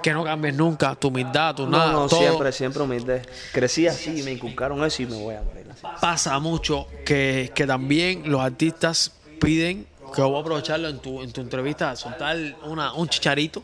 [0.01, 1.91] que no cambies nunca tu humildad, tu No, nada.
[1.91, 2.19] no, todo.
[2.21, 3.21] siempre, siempre humilde.
[3.51, 5.81] Crecí así, me inculcaron eso y me voy a morir así.
[5.99, 9.11] pasa mucho que, que también los artistas
[9.41, 13.63] piden, que voy a aprovecharlo en tu, en tu entrevista, soltar una, un chicharito.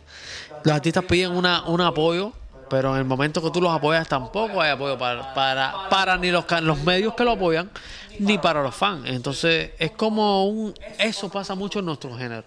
[0.64, 2.32] Los artistas piden una, un apoyo,
[2.70, 6.32] pero en el momento que tú los apoyas tampoco hay apoyo para, para, para ni
[6.32, 7.70] los, los medios que lo apoyan,
[8.20, 9.08] ni para los fans.
[9.08, 10.74] Entonces es como un...
[10.98, 12.44] Eso pasa mucho en nuestro género.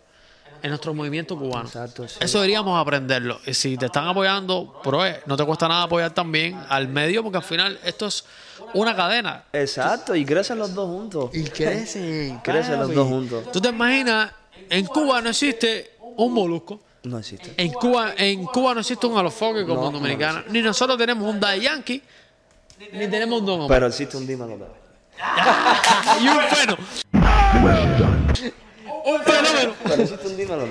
[0.63, 1.67] En nuestro movimiento cubano.
[1.67, 2.19] Exacto, sí.
[2.21, 3.41] Eso deberíamos aprenderlo.
[3.47, 7.23] Y si te están apoyando, pero eh, no te cuesta nada apoyar también al medio,
[7.23, 8.25] porque al final esto es
[8.75, 9.45] una cadena.
[9.53, 11.31] Exacto, y crecen los dos juntos.
[11.33, 12.39] Y crecen.
[12.45, 13.53] Crecen los dos juntos.
[13.53, 14.33] Tú te imaginas,
[14.69, 16.81] en Cuba no existe un molusco.
[17.05, 17.55] No existe.
[17.57, 20.45] En Cuba, en Cuba no existe un alofoque como No, en Dominicana.
[20.51, 22.03] Ni nosotros tenemos un Daddy Yankee,
[22.93, 23.69] ni tenemos un Don Omar.
[23.69, 24.81] Pero existe un dímelo.
[26.21, 26.77] y un feno.
[29.05, 29.75] Un fenómeno.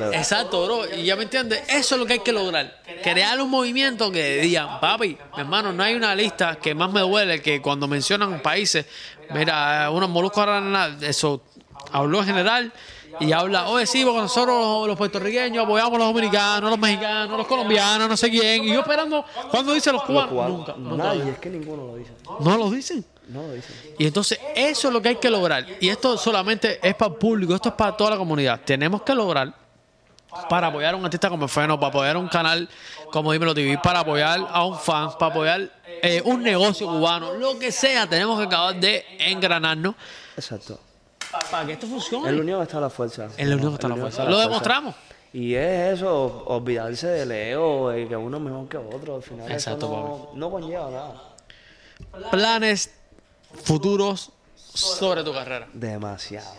[0.07, 0.13] Un.
[0.13, 0.95] Exacto, bro.
[0.95, 2.81] Y ya me entiendes, eso es lo que hay que lograr.
[3.03, 7.01] Crear un movimiento que digan, papi, mi hermano, no hay una lista que más me
[7.01, 8.85] duele que cuando mencionan países,
[9.33, 11.41] mira, unos moluscos ahora, eso
[11.91, 12.73] habló en general
[13.19, 17.37] y habla, oye, sí, porque nosotros los, los puertorriqueños apoyamos a los dominicanos, los mexicanos,
[17.37, 18.63] los colombianos, no sé quién.
[18.63, 20.31] Y yo esperando, cuando dice los Los cubanos?
[20.31, 20.57] cubanos.
[20.57, 21.03] Nunca, nunca.
[21.03, 22.11] Nadie, es que ninguno lo dice.
[22.39, 23.05] No lo dicen.
[23.29, 23.75] No lo dicen.
[23.97, 25.65] Y entonces eso es lo que hay que lograr.
[25.79, 28.59] Y esto solamente es para el público, esto es para toda la comunidad.
[28.65, 29.53] Tenemos que lograr
[30.49, 32.67] para apoyar a un artista como Feno, para apoyar a un canal
[33.11, 35.69] como Dímelo TV, para apoyar a un fan, para apoyar
[36.01, 39.95] eh, un negocio cubano, lo que sea, tenemos que acabar de engranarnos
[40.35, 40.79] Exacto.
[41.51, 42.29] para que esto funcione.
[42.29, 43.27] En la unión está la fuerza.
[43.37, 44.25] En la unión está la fuerza.
[44.25, 44.95] Lo demostramos.
[45.33, 49.15] Y es eso, olvidarse del ego, de que uno es mejor que otro.
[49.17, 51.23] Al final Exacto, eso no, no conlleva nada.
[52.31, 52.91] Planes
[53.63, 55.67] futuros sobre tu carrera.
[55.73, 56.49] Demasiado.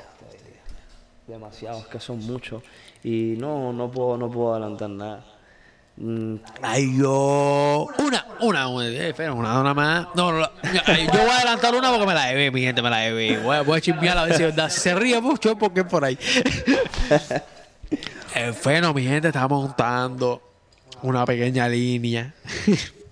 [1.27, 2.63] Demasiado, es que son muchos.
[3.05, 5.25] Y no, no puedo, no puedo adelantar nada.
[5.97, 7.87] Mm, Ay, yo.
[7.99, 10.09] Una, una, una, eh, espera, una, una más.
[10.15, 12.99] No, no, yo voy a adelantar una porque me la debe, mi gente, me la
[12.99, 13.39] debe.
[13.39, 14.71] Voy a, voy a chismear a ver si es verdad.
[14.71, 16.19] Si se ríe mucho, porque es por ahí.
[18.35, 20.43] El feno, mi gente, está montando
[21.03, 22.35] una pequeña línea.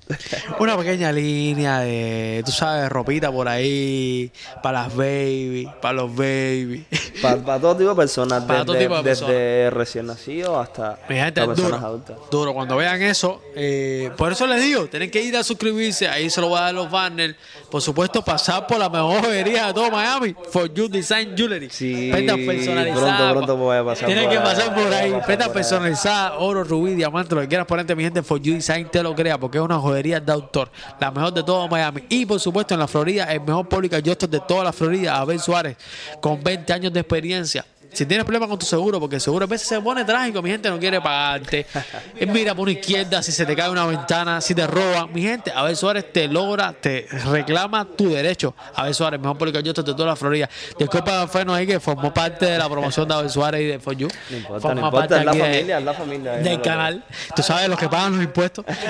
[0.58, 4.30] Una pequeña línea de, tú sabes, ropita por ahí,
[4.62, 6.86] para las baby, para los baby.
[7.20, 11.16] para todo tipo de personas, Para desde, todo tipo de desde recién nacidos hasta, Mi
[11.16, 11.68] gente, hasta es duro.
[11.70, 12.16] personas adultas.
[12.30, 16.30] Duro, cuando vean eso, eh, por eso les digo, tienen que ir a suscribirse, ahí
[16.30, 17.34] se lo voy a dar los banners.
[17.70, 21.68] Por supuesto, pasar por la mejor joyería de todo Miami, For You Design Jewelry.
[21.70, 22.98] Sí, personalizadas.
[22.98, 25.12] pronto, pronto voy a pasar Tienen por que pasar por ahí.
[25.12, 25.50] ahí.
[25.52, 29.14] personalizadas, oro, rubí, diamante, lo que quieras ponerte, mi gente, For You Design te lo
[29.14, 30.70] crea, porque es una joyería de autor,
[31.00, 32.02] la mejor de todo Miami.
[32.08, 35.76] Y por supuesto, en la Florida, el mejor público de toda la Florida, Abel Suárez,
[36.20, 37.64] con 20 años de experiencia.
[37.92, 40.50] Si tienes problemas con tu seguro, porque el seguro a veces se pone trágico, mi
[40.50, 41.66] gente no quiere pagarte.
[42.20, 45.12] Eh, Mira por una izquierda, si se te cae una ventana, si te roban.
[45.12, 48.54] Mi gente, Abel Suárez te logra, te reclama tu derecho.
[48.74, 50.48] Abel Suárez, mejor público Justin de toda la Florida.
[50.78, 53.78] Disculpa a Feno ahí que formó parte de la promoción de Abel Suárez y de
[53.78, 54.08] For You.
[54.30, 56.32] No importa, Forma no importa, es la familia, es la familia.
[56.32, 57.04] del canal.
[57.36, 58.64] Tú sabes los que pagan los impuestos.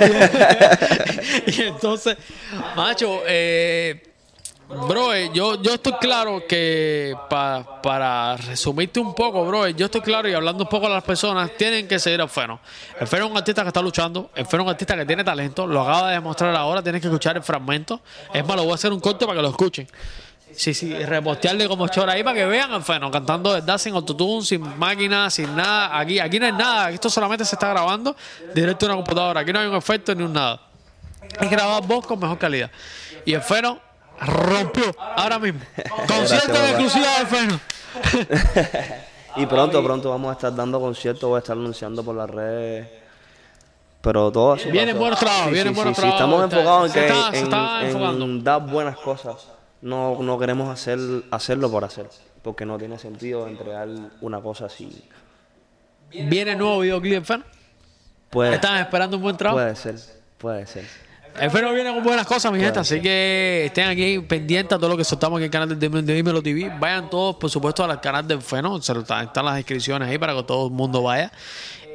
[1.47, 2.17] y entonces,
[2.77, 4.03] macho, eh,
[4.69, 9.87] bro, eh, yo, yo estoy claro que pa- para resumirte un poco, bro, eh, yo
[9.87, 12.61] estoy claro y hablando un poco a las personas, tienen que seguir al Feno.
[13.01, 15.25] El Feno es un artista que está luchando, el Feno es un artista que tiene
[15.25, 18.01] talento, lo acaba de demostrar ahora, tienes que escuchar el fragmento.
[18.33, 19.89] Es más, lo voy a hacer un corte para que lo escuchen.
[20.55, 24.45] Sí, sí, repostearle como chora ahí para que vean al Feno cantando verdad sin autotune,
[24.45, 25.97] sin máquina, sin nada.
[25.99, 28.17] Aquí, aquí no hay nada, esto solamente se está grabando
[28.55, 29.41] directo en una computadora.
[29.41, 30.61] Aquí no hay un efecto ni un nada.
[31.41, 32.71] Es grabar voz con mejor calidad.
[33.25, 33.79] Y el Feno
[34.21, 34.85] rompió
[35.17, 35.61] ahora mismo.
[36.07, 36.69] Concierto papá.
[36.71, 37.61] exclusivo del Feno.
[39.37, 42.89] Y pronto, pronto vamos a estar dando conciertos, voy a estar anunciando por las redes.
[44.01, 44.71] Pero todo así.
[44.71, 46.21] Vienen buenos trabajos, Sí, vienen sí, buenos sí, sí, trabajos.
[46.21, 47.39] Estamos enfocados en que
[48.19, 49.49] en- en, dar buenas cosas.
[49.83, 50.99] No, no queremos hacer,
[51.31, 52.09] hacerlo por hacer.
[52.43, 53.89] Porque no tiene sentido entregar
[54.21, 55.05] una cosa así.
[56.11, 57.45] Viene nuevo videoclip Feno.
[58.31, 59.59] Puede, Están esperando un buen trabajo.
[59.59, 59.97] puede ser,
[60.39, 60.85] puede ser.
[61.41, 64.89] El Feno viene con buenas cosas, mi gente, así que estén aquí pendientes a todo
[64.91, 65.89] lo que soltamos aquí en el canal de
[66.23, 66.73] Dímelo- TV.
[66.81, 68.81] Vayan todos, por supuesto, al canal del Feno.
[68.83, 71.31] Se lo- Están las descripciones ahí para que todo el mundo vaya.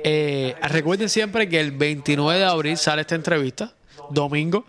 [0.06, 3.74] Eh, recuerden siempre que el 29 de abril sale esta entrevista,
[4.10, 4.66] domingo.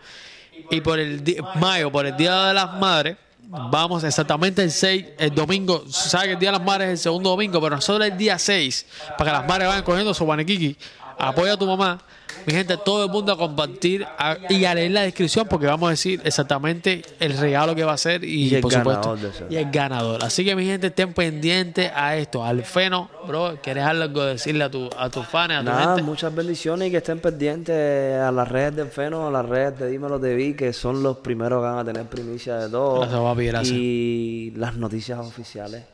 [0.70, 1.22] Y por el
[1.56, 5.84] mayo, por el Día de las Madres, vamos exactamente el 6, el domingo.
[5.88, 8.38] Sabe que el Día de las Madres es el segundo domingo, pero nosotros el día
[8.38, 8.86] 6,
[9.16, 10.76] para que las madres vayan cogiendo su guanequiqui.
[11.18, 12.00] Apoya a tu mamá.
[12.46, 15.86] Mi gente, todo el mundo a compartir a- y a leer la descripción porque vamos
[15.88, 19.30] a decir exactamente el regalo que va a ser y, Y el por supuesto de
[19.50, 20.22] y el ganador.
[20.24, 23.58] Así que mi gente estén pendientes a esto, al feno, bro.
[23.62, 26.02] ¿Quieres algo decirle a tu a tus fans, a tu Nada, gente?
[26.02, 29.88] muchas bendiciones y que estén pendientes a las redes del Feno, a las redes de
[29.90, 33.00] Dímelo TV, que son los primeros que van a tener primicia de todo.
[33.00, 33.76] Gracias, papi, gracias.
[33.78, 35.84] Y las noticias oficiales.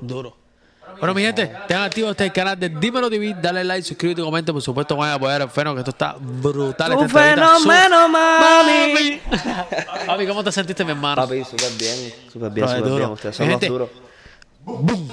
[0.00, 0.36] Duro.
[1.00, 4.62] Bueno, mi gente, tengan activo este canal de Dímelo TV, dale like, suscríbete, comenta, por
[4.62, 6.92] supuesto, vayan a apoyar al Feno, que esto está brutal.
[6.92, 7.58] ¡Tu esta entrevista.
[7.58, 9.20] Su- fenómeno, mami!
[10.06, 11.22] Papi, ¿cómo te sentiste, mi hermano?
[11.22, 13.10] Papi, súper bien, súper bien, súper bien.
[13.10, 13.88] Ustedes son los duros.
[14.64, 15.08] Boom.